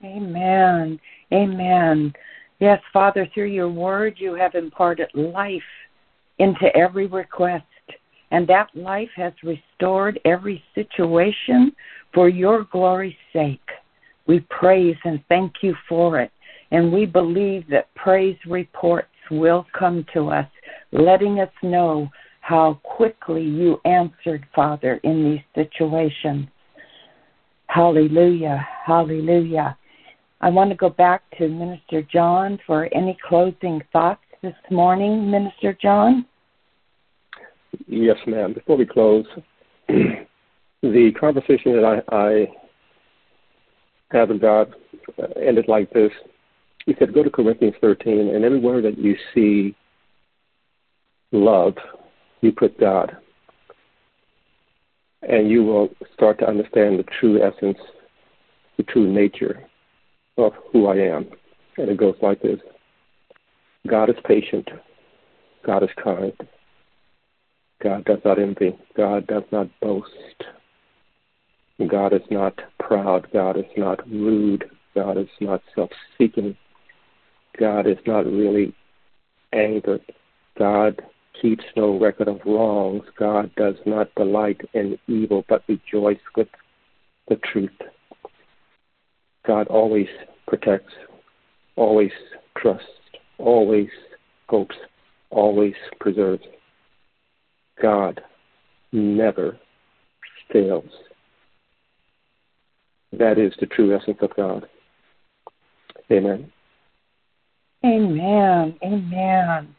Amen. 0.03 0.99
Amen. 1.33 2.13
Yes, 2.59 2.81
Father, 2.91 3.27
through 3.33 3.45
your 3.45 3.69
word, 3.69 4.15
you 4.17 4.33
have 4.35 4.55
imparted 4.55 5.09
life 5.13 5.61
into 6.39 6.75
every 6.75 7.07
request, 7.07 7.65
and 8.31 8.47
that 8.47 8.69
life 8.75 9.09
has 9.15 9.33
restored 9.43 10.19
every 10.25 10.63
situation 10.73 11.75
for 12.13 12.29
your 12.29 12.63
glory's 12.71 13.15
sake. 13.33 13.59
We 14.27 14.41
praise 14.49 14.95
and 15.03 15.23
thank 15.29 15.53
you 15.61 15.75
for 15.87 16.19
it, 16.19 16.31
and 16.71 16.91
we 16.91 17.05
believe 17.05 17.67
that 17.69 17.93
praise 17.95 18.37
reports 18.47 19.07
will 19.29 19.65
come 19.77 20.05
to 20.13 20.29
us, 20.29 20.47
letting 20.91 21.39
us 21.39 21.51
know 21.61 22.09
how 22.41 22.79
quickly 22.83 23.43
you 23.43 23.79
answered, 23.85 24.45
Father, 24.55 24.99
in 25.03 25.23
these 25.31 25.65
situations. 25.65 26.47
Hallelujah. 27.67 28.67
Hallelujah. 28.85 29.77
I 30.43 30.49
want 30.49 30.71
to 30.71 30.75
go 30.75 30.89
back 30.89 31.21
to 31.37 31.47
Minister 31.47 32.01
John 32.01 32.59
for 32.65 32.89
any 32.95 33.15
closing 33.27 33.79
thoughts 33.93 34.23
this 34.41 34.55
morning, 34.71 35.29
Minister 35.29 35.77
John. 35.79 36.25
Yes, 37.87 38.17
ma'am. 38.25 38.53
Before 38.53 38.75
we 38.75 38.87
close, 38.87 39.25
the 39.87 41.11
conversation 41.19 41.73
that 41.75 42.03
I, 42.11 42.15
I 42.15 42.47
have 44.09 44.29
with 44.29 44.43
uh, 44.43 44.65
God 44.65 44.75
ended 45.39 45.65
like 45.67 45.93
this. 45.93 46.11
He 46.87 46.95
said, 46.97 47.13
Go 47.13 47.21
to 47.21 47.29
Corinthians 47.29 47.75
13, 47.79 48.29
and 48.29 48.43
everywhere 48.43 48.81
that 48.81 48.97
you 48.97 49.15
see 49.35 49.75
love, 51.31 51.75
you 52.41 52.51
put 52.51 52.79
God. 52.79 53.15
And 55.21 55.51
you 55.51 55.63
will 55.63 55.89
start 56.15 56.39
to 56.39 56.47
understand 56.47 56.97
the 56.97 57.05
true 57.19 57.43
essence, 57.43 57.77
the 58.77 58.83
true 58.83 59.07
nature 59.07 59.67
of 60.37 60.53
who 60.71 60.87
I 60.87 60.97
am. 60.97 61.27
And 61.77 61.89
it 61.89 61.97
goes 61.97 62.15
like 62.21 62.41
this 62.41 62.59
God 63.87 64.09
is 64.09 64.15
patient, 64.25 64.69
God 65.65 65.83
is 65.83 65.89
kind, 66.01 66.33
God 67.83 68.05
does 68.05 68.19
not 68.23 68.39
envy, 68.39 68.77
God 68.95 69.27
does 69.27 69.43
not 69.51 69.69
boast. 69.81 70.43
God 71.87 72.13
is 72.13 72.21
not 72.29 72.59
proud. 72.79 73.27
God 73.33 73.57
is 73.57 73.65
not 73.75 74.07
rude. 74.07 74.69
God 74.93 75.17
is 75.17 75.29
not 75.39 75.61
self 75.73 75.89
seeking. 76.17 76.55
God 77.59 77.87
is 77.87 77.97
not 78.05 78.25
really 78.25 78.73
angered. 79.53 80.01
God 80.57 81.01
keeps 81.41 81.63
no 81.75 81.99
record 81.99 82.27
of 82.27 82.39
wrongs. 82.45 83.03
God 83.17 83.51
does 83.55 83.75
not 83.85 84.13
delight 84.15 84.61
in 84.73 84.97
evil, 85.07 85.43
but 85.47 85.63
rejoice 85.67 86.19
with 86.35 86.47
the 87.29 87.37
truth. 87.37 87.69
God 89.45 89.67
always 89.67 90.07
protects, 90.47 90.93
always 91.75 92.11
trusts, 92.57 92.85
always 93.37 93.89
hopes, 94.47 94.75
always 95.29 95.73
preserves. 95.99 96.43
God 97.81 98.21
never 98.91 99.57
fails. 100.51 100.89
That 103.17 103.37
is 103.37 103.53
the 103.59 103.65
true 103.65 103.95
essence 103.95 104.19
of 104.21 104.35
God. 104.35 104.67
Amen. 106.11 106.51
Amen. 107.83 108.75
Amen. 108.83 109.75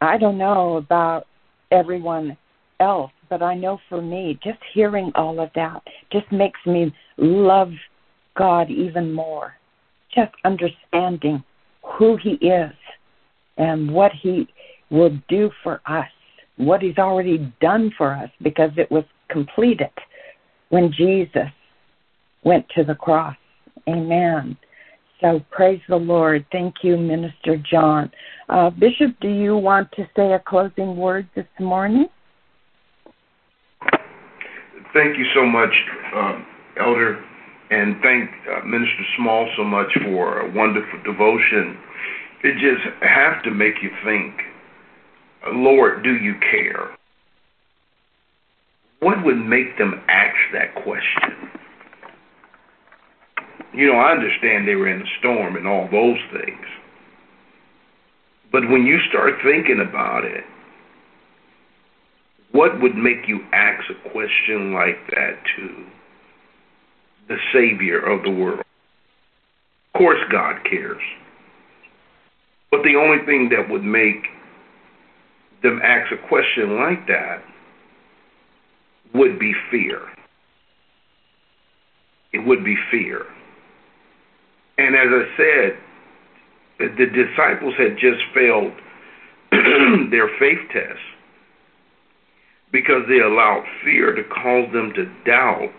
I 0.00 0.18
don't 0.18 0.38
know 0.38 0.76
about 0.76 1.26
everyone 1.70 2.36
else, 2.80 3.12
but 3.28 3.42
I 3.42 3.54
know 3.54 3.78
for 3.88 4.00
me, 4.00 4.38
just 4.42 4.58
hearing 4.74 5.12
all 5.14 5.40
of 5.40 5.50
that 5.54 5.82
just 6.10 6.30
makes 6.32 6.58
me 6.66 6.92
love 7.18 7.70
God 8.36 8.70
even 8.70 9.12
more. 9.12 9.54
Just 10.14 10.32
understanding 10.44 11.42
who 11.82 12.16
He 12.16 12.32
is 12.46 12.72
and 13.56 13.92
what 13.92 14.12
He 14.12 14.48
will 14.90 15.16
do 15.28 15.50
for 15.62 15.80
us, 15.86 16.08
what 16.56 16.82
He's 16.82 16.98
already 16.98 17.52
done 17.60 17.92
for 17.96 18.12
us, 18.12 18.30
because 18.42 18.70
it 18.76 18.90
was 18.90 19.04
completed 19.30 19.90
when 20.68 20.92
Jesus 20.92 21.48
went 22.44 22.66
to 22.76 22.84
the 22.84 22.94
cross. 22.94 23.36
Amen. 23.88 24.56
So 25.20 25.40
praise 25.50 25.80
the 25.88 25.96
Lord. 25.96 26.44
Thank 26.50 26.76
you, 26.82 26.96
Minister 26.96 27.56
John. 27.70 28.10
Uh, 28.48 28.70
Bishop, 28.70 29.12
do 29.20 29.28
you 29.28 29.56
want 29.56 29.90
to 29.92 30.08
say 30.16 30.32
a 30.32 30.40
closing 30.40 30.96
word 30.96 31.28
this 31.36 31.46
morning? 31.60 32.06
Thank 34.92 35.16
you 35.16 35.24
so 35.34 35.46
much, 35.46 35.70
uh, 36.14 36.38
Elder, 36.80 37.24
and 37.72 37.96
thank 38.02 38.30
uh, 38.52 38.66
Minister 38.66 39.02
Small 39.16 39.48
so 39.56 39.64
much 39.64 39.88
for 40.04 40.40
a 40.40 40.50
wonderful 40.52 41.02
devotion. 41.04 41.78
It 42.44 42.54
just 42.60 42.84
has 43.00 43.42
to 43.44 43.50
make 43.50 43.76
you 43.82 43.88
think, 44.04 44.34
Lord, 45.54 46.04
do 46.04 46.14
you 46.16 46.34
care? 46.50 46.90
What 49.00 49.24
would 49.24 49.38
make 49.38 49.78
them 49.78 50.02
ask 50.08 50.36
that 50.52 50.74
question? 50.84 51.48
You 53.72 53.86
know, 53.86 53.98
I 53.98 54.12
understand 54.12 54.68
they 54.68 54.76
were 54.76 54.88
in 54.88 55.00
a 55.00 55.10
storm 55.18 55.56
and 55.56 55.66
all 55.66 55.88
those 55.90 56.18
things. 56.30 56.66
But 58.52 58.68
when 58.68 58.84
you 58.84 58.98
start 59.08 59.32
thinking 59.42 59.80
about 59.80 60.26
it, 60.26 60.44
what 62.52 62.82
would 62.82 62.96
make 62.96 63.26
you 63.26 63.40
ask 63.54 63.82
a 63.88 64.10
question 64.10 64.74
like 64.74 64.98
that 65.08 65.38
to 65.56 65.86
the 67.28 67.36
Savior 67.52 67.98
of 67.98 68.22
the 68.22 68.30
world? 68.30 68.60
Of 69.94 69.98
course, 69.98 70.20
God 70.30 70.56
cares. 70.68 71.02
But 72.70 72.82
the 72.82 72.96
only 72.96 73.24
thing 73.26 73.50
that 73.50 73.68
would 73.68 73.84
make 73.84 74.24
them 75.62 75.80
ask 75.82 76.10
a 76.12 76.28
question 76.28 76.76
like 76.76 77.06
that 77.06 77.42
would 79.14 79.38
be 79.38 79.52
fear. 79.70 80.00
It 82.32 82.40
would 82.46 82.64
be 82.64 82.76
fear. 82.90 83.26
And 84.78 84.96
as 84.96 85.08
I 85.10 85.36
said, 85.36 85.78
the 86.96 87.06
disciples 87.06 87.74
had 87.78 87.96
just 87.98 88.22
failed 88.34 88.72
their 90.10 90.28
faith 90.38 90.58
test 90.72 90.98
because 92.72 93.02
they 93.08 93.20
allowed 93.20 93.64
fear 93.84 94.14
to 94.14 94.24
cause 94.24 94.72
them 94.72 94.92
to 94.94 95.04
doubt 95.26 95.70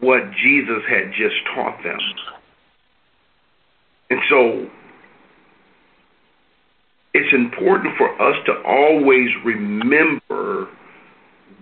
what 0.00 0.22
Jesus 0.32 0.82
had 0.88 1.12
just 1.12 1.36
taught 1.54 1.82
them. 1.82 1.98
And 4.10 4.20
so 4.30 4.70
it's 7.14 7.34
important 7.34 7.96
for 7.96 8.10
us 8.22 8.36
to 8.46 8.52
always 8.66 9.28
remember 9.44 10.68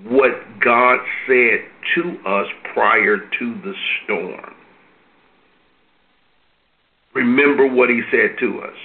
what 0.05 0.61
God 0.61 0.99
said 1.27 1.61
to 1.94 2.18
us 2.27 2.46
prior 2.75 3.18
to 3.18 3.55
the 3.62 3.75
storm 4.05 4.57
remember 7.16 7.66
what 7.66 7.88
he 7.88 8.03
said 8.11 8.37
to 8.38 8.61
us. 8.61 8.77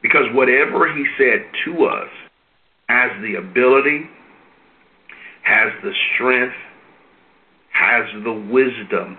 Because 0.00 0.24
whatever 0.32 0.90
he 0.94 1.04
said 1.18 1.44
to 1.66 1.84
us 1.84 2.08
has 2.88 3.10
the 3.20 3.34
ability, 3.34 4.08
has 5.42 5.72
the 5.82 5.92
strength, 6.14 6.54
has 7.80 8.04
the 8.24 8.32
wisdom 8.32 9.16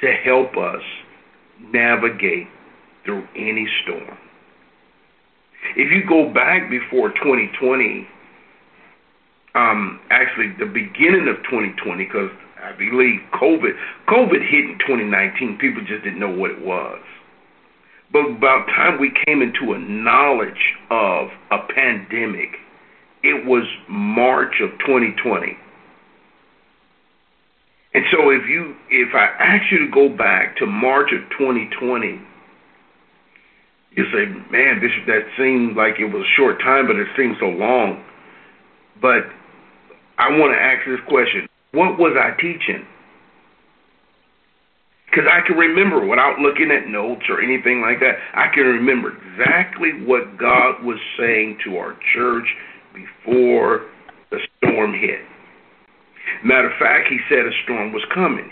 to 0.00 0.12
help 0.24 0.56
us 0.56 0.82
navigate 1.72 2.46
through 3.04 3.26
any 3.36 3.68
storm. 3.82 4.16
If 5.76 5.90
you 5.92 6.06
go 6.08 6.32
back 6.32 6.70
before 6.70 7.10
2020, 7.10 8.06
um, 9.54 10.00
actually 10.10 10.54
the 10.58 10.66
beginning 10.66 11.28
of 11.28 11.36
2020, 11.44 12.04
because 12.04 12.30
I 12.62 12.72
believe 12.72 13.20
COVID, 13.34 13.72
COVID 14.08 14.48
hit 14.48 14.64
in 14.64 14.78
2019. 14.78 15.58
People 15.58 15.82
just 15.86 16.04
didn't 16.04 16.18
know 16.18 16.30
what 16.30 16.50
it 16.50 16.64
was. 16.64 17.00
But 18.12 18.30
about 18.30 18.66
time 18.68 18.98
we 18.98 19.12
came 19.26 19.42
into 19.42 19.72
a 19.74 19.78
knowledge 19.78 20.74
of 20.90 21.28
a 21.50 21.58
pandemic, 21.74 22.56
it 23.22 23.44
was 23.44 23.64
March 23.88 24.60
of 24.60 24.70
2020. 24.80 25.56
And 27.94 28.04
so 28.12 28.30
if 28.30 28.46
you 28.48 28.76
if 28.90 29.14
I 29.14 29.26
ask 29.38 29.72
you 29.72 29.86
to 29.86 29.90
go 29.90 30.08
back 30.08 30.56
to 30.58 30.66
March 30.66 31.10
of 31.12 31.20
2020, 31.38 32.20
you 33.92 34.04
say, 34.12 34.26
man, 34.50 34.80
Bishop, 34.80 35.06
that 35.06 35.24
seemed 35.36 35.76
like 35.76 35.98
it 35.98 36.04
was 36.04 36.22
a 36.22 36.32
short 36.36 36.60
time, 36.60 36.86
but 36.86 36.96
it 36.96 37.08
seems 37.16 37.36
so 37.40 37.46
long. 37.46 38.04
But 39.00 39.24
I 40.18 40.30
want 40.30 40.52
to 40.52 40.60
ask 40.60 40.86
this 40.86 41.00
question. 41.08 41.48
What 41.72 41.98
was 41.98 42.16
I 42.18 42.36
teaching? 42.40 42.86
Because 45.10 45.24
I 45.30 45.46
can 45.46 45.56
remember 45.56 46.06
without 46.06 46.38
looking 46.38 46.70
at 46.70 46.86
notes 46.86 47.24
or 47.28 47.40
anything 47.40 47.80
like 47.80 48.00
that, 48.00 48.16
I 48.34 48.52
can 48.54 48.64
remember 48.64 49.16
exactly 49.16 50.04
what 50.04 50.38
God 50.38 50.84
was 50.84 50.98
saying 51.18 51.58
to 51.64 51.78
our 51.78 51.96
church 52.14 52.46
before 52.92 53.86
the 54.30 54.38
storm 54.58 54.92
hit. 54.92 55.20
Matter 56.44 56.70
of 56.70 56.78
fact, 56.78 57.08
he 57.08 57.18
said 57.28 57.46
a 57.46 57.52
storm 57.64 57.92
was 57.92 58.04
coming. 58.14 58.50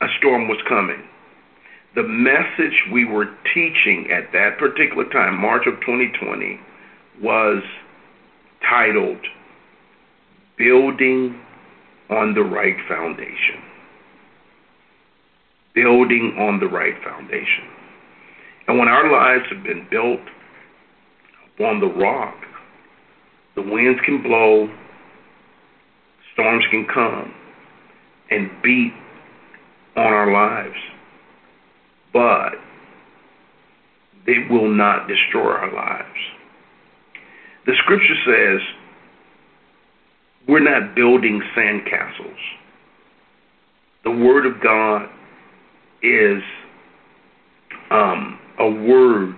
A 0.00 0.06
storm 0.18 0.48
was 0.48 0.58
coming. 0.68 1.02
The 1.94 2.02
message 2.02 2.74
we 2.92 3.04
were 3.04 3.26
teaching 3.54 4.10
at 4.12 4.32
that 4.32 4.58
particular 4.58 5.04
time, 5.10 5.40
March 5.40 5.66
of 5.66 5.74
2020, 5.80 6.60
was 7.20 7.62
titled 8.68 9.18
Building 10.56 11.40
on 12.10 12.34
the 12.34 12.42
Right 12.42 12.76
Foundation 12.88 13.62
building 15.78 16.34
on 16.38 16.58
the 16.58 16.66
right 16.66 16.94
foundation. 17.04 17.64
And 18.66 18.78
when 18.78 18.88
our 18.88 19.10
lives 19.10 19.44
have 19.50 19.62
been 19.62 19.86
built 19.90 20.20
on 21.60 21.80
the 21.80 21.86
rock, 21.86 22.36
the 23.54 23.62
winds 23.62 24.00
can 24.04 24.22
blow, 24.22 24.68
storms 26.38 26.64
can 26.70 26.86
come 26.86 27.34
and 28.30 28.50
beat 28.62 28.92
on 29.96 30.06
our 30.06 30.32
lives, 30.32 30.76
but 32.12 32.52
they 34.24 34.46
will 34.48 34.68
not 34.68 35.08
destroy 35.08 35.50
our 35.50 35.74
lives. 35.74 36.18
The 37.66 37.74
scripture 37.82 38.14
says 38.24 38.60
we're 40.46 40.60
not 40.60 40.94
building 40.94 41.42
sandcastles. 41.56 42.38
The 44.04 44.12
Word 44.12 44.46
of 44.46 44.60
God 44.62 45.08
is 46.02 46.40
um, 47.90 48.38
a 48.60 48.70
word 48.70 49.34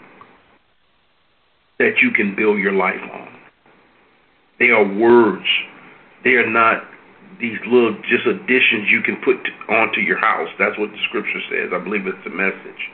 that 1.79 1.95
you 2.03 2.11
can 2.11 2.37
build 2.37 2.59
your 2.59 2.73
life 2.73 3.01
on. 3.11 3.29
They 4.59 4.69
are 4.69 4.85
words. 4.85 5.47
They 6.23 6.33
are 6.33 6.49
not 6.49 6.90
these 7.41 7.59
little 7.67 7.95
just 8.09 8.27
additions 8.27 8.91
you 8.91 9.03
can 9.03 9.17
put 9.25 9.37
onto 9.69 10.01
your 10.01 10.19
house. 10.19 10.49
That's 10.59 10.79
what 10.79 10.91
the 10.91 10.99
scripture 11.09 11.41
says. 11.51 11.71
I 11.73 11.83
believe 11.83 12.07
it's 12.07 12.25
the 12.25 12.31
message. 12.31 12.91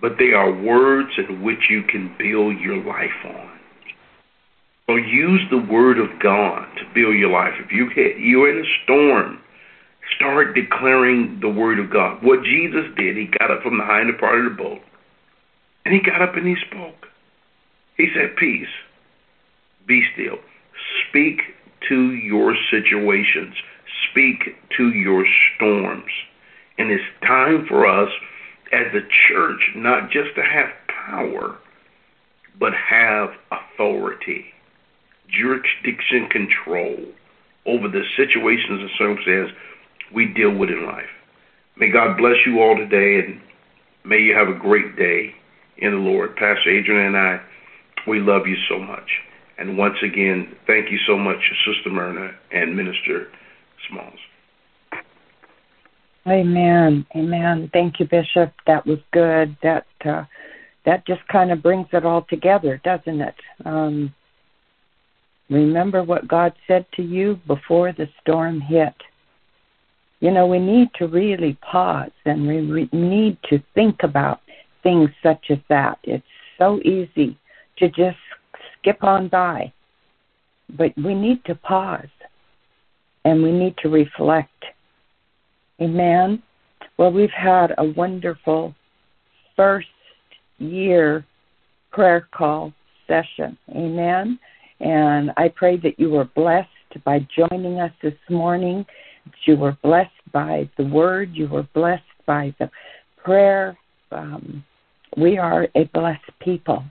But 0.00 0.18
they 0.18 0.32
are 0.32 0.52
words 0.52 1.10
in 1.16 1.42
which 1.42 1.70
you 1.70 1.82
can 1.82 2.14
build 2.18 2.58
your 2.58 2.82
life 2.84 3.10
on. 3.24 3.48
So 4.86 4.96
use 4.96 5.40
the 5.50 5.58
word 5.58 5.98
of 5.98 6.10
God 6.20 6.66
to 6.76 6.84
build 6.94 7.16
your 7.16 7.30
life. 7.30 7.54
If 7.58 7.72
you 7.72 7.88
hit, 7.88 8.18
you're 8.18 8.50
in 8.50 8.64
a 8.64 8.68
storm, 8.84 9.38
Start 10.16 10.54
declaring 10.54 11.38
the 11.40 11.48
word 11.48 11.78
of 11.78 11.90
God. 11.90 12.22
What 12.22 12.42
Jesus 12.42 12.84
did, 12.96 13.16
he 13.16 13.30
got 13.38 13.50
up 13.50 13.62
from 13.62 13.78
the 13.78 13.84
hinder 13.84 14.12
part 14.18 14.38
of 14.38 14.44
the 14.44 14.62
boat 14.62 14.80
and 15.84 15.94
he 15.94 16.00
got 16.00 16.20
up 16.20 16.36
and 16.36 16.46
he 16.46 16.56
spoke. 16.66 17.06
He 17.96 18.08
said, 18.14 18.36
Peace, 18.36 18.68
be 19.86 20.04
still. 20.12 20.38
Speak 21.08 21.40
to 21.88 22.12
your 22.12 22.56
situations, 22.70 23.54
speak 24.10 24.56
to 24.76 24.88
your 24.90 25.26
storms. 25.54 26.10
And 26.78 26.90
it's 26.90 27.04
time 27.22 27.66
for 27.66 27.86
us 27.86 28.10
as 28.72 28.86
a 28.94 29.06
church 29.28 29.60
not 29.76 30.10
just 30.10 30.34
to 30.36 30.42
have 30.42 30.70
power, 31.06 31.56
but 32.58 32.72
have 32.74 33.30
authority, 33.50 34.46
jurisdiction 35.28 36.28
control 36.30 36.96
over 37.66 37.88
the 37.88 38.02
situations 38.16 38.80
and 38.80 38.90
circumstances 38.98 39.56
we 40.12 40.26
deal 40.26 40.54
with 40.54 40.70
in 40.70 40.86
life. 40.86 41.10
May 41.76 41.88
God 41.88 42.18
bless 42.18 42.36
you 42.46 42.60
all 42.60 42.76
today, 42.76 43.24
and 43.24 43.40
may 44.04 44.18
you 44.18 44.34
have 44.34 44.48
a 44.48 44.58
great 44.58 44.96
day 44.96 45.34
in 45.78 45.92
the 45.92 45.98
Lord. 45.98 46.36
Pastor 46.36 46.70
Adrian 46.70 47.06
and 47.06 47.16
I, 47.16 47.40
we 48.06 48.20
love 48.20 48.46
you 48.46 48.56
so 48.68 48.78
much. 48.78 49.10
And 49.58 49.76
once 49.76 49.96
again, 50.02 50.56
thank 50.66 50.90
you 50.90 50.98
so 51.06 51.16
much, 51.16 51.38
Sister 51.66 51.90
Myrna 51.90 52.32
and 52.50 52.76
Minister 52.76 53.28
Smalls. 53.88 54.18
Amen. 56.26 57.04
Amen. 57.16 57.70
Thank 57.72 57.98
you, 57.98 58.06
Bishop. 58.06 58.52
That 58.66 58.86
was 58.86 58.98
good. 59.12 59.56
That 59.62 59.86
uh, 60.04 60.24
that 60.84 61.06
just 61.06 61.26
kind 61.28 61.50
of 61.50 61.62
brings 61.62 61.88
it 61.92 62.04
all 62.04 62.22
together, 62.28 62.80
doesn't 62.84 63.20
it? 63.20 63.34
Um, 63.64 64.14
remember 65.50 66.02
what 66.02 66.28
God 66.28 66.52
said 66.66 66.86
to 66.94 67.02
you 67.02 67.40
before 67.46 67.92
the 67.92 68.08
storm 68.20 68.60
hit. 68.60 68.94
You 70.20 70.30
know, 70.30 70.46
we 70.46 70.60
need 70.60 70.90
to 70.98 71.08
really 71.08 71.58
pause 71.60 72.10
and 72.24 72.46
we 72.46 72.60
re- 72.60 72.88
need 72.92 73.38
to 73.50 73.60
think 73.74 74.02
about 74.04 74.40
things 74.82 75.10
such 75.22 75.46
as 75.50 75.58
that. 75.68 75.98
It's 76.04 76.24
so 76.58 76.80
easy 76.84 77.36
to 77.78 77.88
just 77.88 78.18
skip 78.82 79.02
on 79.04 79.28
by, 79.28 79.72
but 80.76 80.92
we 80.96 81.14
need 81.14 81.44
to 81.44 81.54
pause 81.54 82.06
and 83.24 83.42
we 83.42 83.52
need 83.52 83.76
to 83.78 83.88
reflect. 83.88 84.50
Amen. 85.80 86.42
Well, 86.98 87.12
we've 87.12 87.30
had 87.30 87.74
a 87.78 87.84
wonderful 87.84 88.74
first 89.56 89.86
year 90.58 91.24
prayer 91.90 92.28
call 92.34 92.72
session. 93.06 93.56
Amen. 93.70 94.38
And 94.80 95.30
I 95.36 95.48
pray 95.48 95.76
that 95.78 95.98
you 95.98 96.10
were 96.10 96.28
blessed 96.34 96.68
by 97.04 97.26
joining 97.36 97.78
us 97.80 97.92
this 98.02 98.14
morning 98.28 98.84
That 99.24 99.34
you 99.44 99.56
were 99.56 99.76
blessed 99.82 100.10
by 100.32 100.68
the 100.76 100.84
word. 100.84 101.30
You 101.32 101.48
were 101.48 101.66
blessed 101.74 102.02
by 102.26 102.54
the 102.58 102.70
prayer. 103.16 103.76
Um, 104.10 104.64
we 105.16 105.38
are 105.38 105.68
a 105.74 105.84
blessed 105.94 106.30
people. 106.40 106.84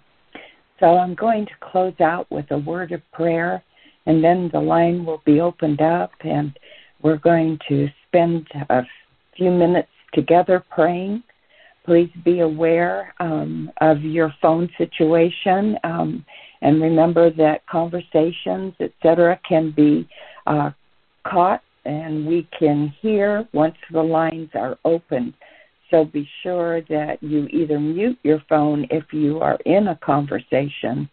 So 0.81 0.97
I'm 0.97 1.13
going 1.13 1.45
to 1.45 1.51
close 1.61 1.93
out 2.01 2.29
with 2.31 2.49
a 2.49 2.57
word 2.57 2.91
of 2.91 3.01
prayer, 3.13 3.63
and 4.07 4.23
then 4.23 4.49
the 4.51 4.59
line 4.59 5.05
will 5.05 5.21
be 5.25 5.39
opened 5.39 5.79
up, 5.79 6.11
and 6.21 6.57
we're 7.03 7.19
going 7.19 7.59
to 7.69 7.87
spend 8.07 8.47
a 8.69 8.81
few 9.37 9.51
minutes 9.51 9.87
together 10.13 10.65
praying. 10.73 11.23
Please 11.85 12.09
be 12.25 12.39
aware 12.39 13.13
um, 13.19 13.71
of 13.79 14.01
your 14.01 14.33
phone 14.41 14.69
situation, 14.77 15.77
um, 15.83 16.25
and 16.63 16.81
remember 16.81 17.29
that 17.29 17.65
conversations, 17.67 18.73
etc., 18.79 19.39
can 19.47 19.71
be 19.71 20.09
uh, 20.47 20.71
caught 21.27 21.61
and 21.85 22.25
we 22.25 22.47
can 22.57 22.93
hear 23.01 23.47
once 23.53 23.75
the 23.91 24.01
lines 24.01 24.49
are 24.53 24.77
open. 24.85 25.33
So 25.91 26.05
be 26.05 26.27
sure 26.41 26.81
that 26.83 27.21
you 27.21 27.47
either 27.47 27.79
mute 27.79 28.17
your 28.23 28.41
phone 28.49 28.87
if 28.89 29.03
you 29.11 29.39
are 29.39 29.57
in 29.65 29.89
a 29.89 29.95
conversation 29.97 31.09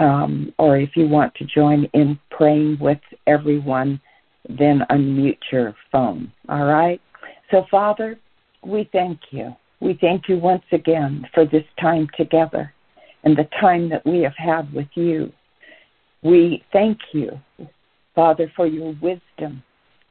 um, 0.00 0.52
or 0.58 0.78
if 0.78 0.90
you 0.96 1.06
want 1.06 1.34
to 1.36 1.44
join 1.44 1.88
in 1.92 2.18
praying 2.30 2.78
with 2.80 2.98
everyone, 3.26 4.00
then 4.48 4.82
unmute 4.90 5.38
your 5.52 5.74
phone. 5.92 6.32
All 6.48 6.64
right? 6.64 7.00
So, 7.50 7.66
Father, 7.70 8.18
we 8.64 8.88
thank 8.92 9.20
you. 9.30 9.54
We 9.80 9.98
thank 10.00 10.28
you 10.28 10.38
once 10.38 10.64
again 10.72 11.26
for 11.34 11.44
this 11.44 11.64
time 11.80 12.08
together 12.16 12.72
and 13.24 13.36
the 13.36 13.48
time 13.60 13.88
that 13.90 14.04
we 14.06 14.22
have 14.22 14.36
had 14.36 14.72
with 14.72 14.88
you. 14.94 15.32
We 16.22 16.64
thank 16.72 16.98
you, 17.12 17.38
Father, 18.14 18.50
for 18.56 18.66
your 18.66 18.94
wisdom 19.02 19.62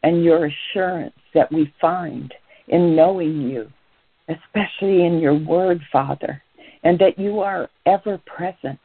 and 0.04 0.24
your 0.24 0.48
assurance 0.48 1.16
that 1.34 1.52
we 1.52 1.74
find 1.82 2.34
in 2.68 2.96
knowing 2.96 3.42
you, 3.42 3.72
especially 4.30 5.06
in 5.06 5.20
your 5.20 5.38
word, 5.38 5.82
Father, 5.92 6.42
and 6.84 6.98
that 7.00 7.18
you 7.18 7.40
are 7.40 7.70
ever 7.86 8.20
present. 8.26 8.80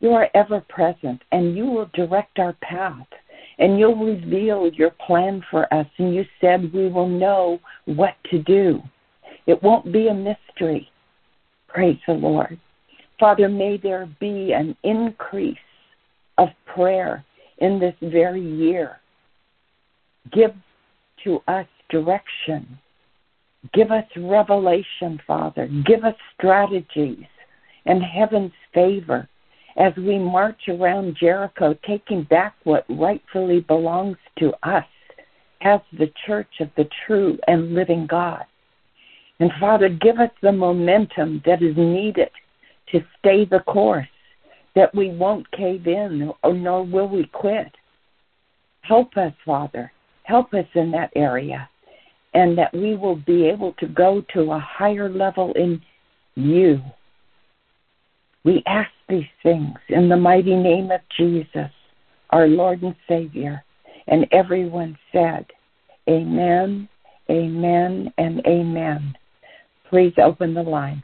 You 0.00 0.10
are 0.10 0.28
ever 0.34 0.60
present, 0.68 1.22
and 1.32 1.56
you 1.56 1.66
will 1.66 1.90
direct 1.94 2.38
our 2.38 2.54
path, 2.62 3.06
and 3.58 3.78
you'll 3.78 3.96
reveal 3.96 4.70
your 4.72 4.90
plan 5.06 5.42
for 5.50 5.72
us. 5.72 5.86
And 5.98 6.14
you 6.14 6.24
said 6.40 6.72
we 6.72 6.88
will 6.88 7.08
know 7.08 7.58
what 7.86 8.14
to 8.30 8.42
do. 8.42 8.82
It 9.46 9.62
won't 9.62 9.92
be 9.92 10.08
a 10.08 10.14
mystery. 10.14 10.88
Praise 11.68 11.98
the 12.06 12.14
Lord. 12.14 12.58
Father, 13.18 13.48
may 13.48 13.76
there 13.76 14.08
be 14.20 14.52
an 14.52 14.76
increase 14.82 15.56
of 16.38 16.48
prayer 16.66 17.24
in 17.58 17.78
this 17.78 17.94
very 18.02 18.40
year 18.40 18.98
Give 20.32 20.52
to 21.24 21.40
us 21.48 21.66
direction. 21.90 22.78
Give 23.72 23.90
us 23.90 24.04
revelation, 24.16 25.20
Father. 25.26 25.68
Give 25.86 26.04
us 26.04 26.14
strategies 26.36 27.24
and 27.86 28.02
heaven's 28.02 28.52
favor 28.72 29.28
as 29.76 29.92
we 29.96 30.18
march 30.18 30.68
around 30.68 31.16
Jericho, 31.18 31.76
taking 31.86 32.24
back 32.24 32.54
what 32.64 32.84
rightfully 32.88 33.60
belongs 33.60 34.16
to 34.38 34.52
us 34.62 34.84
as 35.62 35.80
the 35.98 36.12
church 36.26 36.60
of 36.60 36.68
the 36.76 36.88
true 37.06 37.38
and 37.48 37.74
living 37.74 38.06
God. 38.06 38.44
And 39.40 39.50
Father, 39.58 39.88
give 39.88 40.20
us 40.20 40.30
the 40.42 40.52
momentum 40.52 41.42
that 41.44 41.62
is 41.62 41.76
needed 41.76 42.30
to 42.92 43.00
stay 43.18 43.44
the 43.44 43.60
course, 43.60 44.06
that 44.76 44.94
we 44.94 45.10
won't 45.10 45.50
cave 45.50 45.86
in, 45.86 46.32
nor 46.44 46.84
will 46.84 47.08
we 47.08 47.24
quit. 47.32 47.74
Help 48.82 49.16
us, 49.16 49.32
Father, 49.44 49.90
Help 50.24 50.54
us 50.54 50.66
in 50.74 50.90
that 50.90 51.10
area. 51.14 51.68
And 52.34 52.58
that 52.58 52.74
we 52.74 52.96
will 52.96 53.16
be 53.16 53.46
able 53.46 53.72
to 53.74 53.86
go 53.86 54.22
to 54.34 54.52
a 54.52 54.58
higher 54.58 55.08
level 55.08 55.52
in 55.54 55.80
you. 56.34 56.80
We 58.44 58.62
ask 58.66 58.90
these 59.08 59.24
things 59.42 59.76
in 59.88 60.08
the 60.08 60.16
mighty 60.16 60.54
name 60.54 60.90
of 60.90 61.00
Jesus, 61.16 61.70
our 62.30 62.46
Lord 62.46 62.82
and 62.82 62.94
Savior. 63.08 63.64
And 64.08 64.26
everyone 64.32 64.98
said, 65.12 65.46
Amen, 66.08 66.88
Amen, 67.30 68.12
and 68.18 68.46
Amen. 68.46 69.16
Please 69.88 70.12
open 70.18 70.52
the 70.52 70.62
line. 70.62 71.02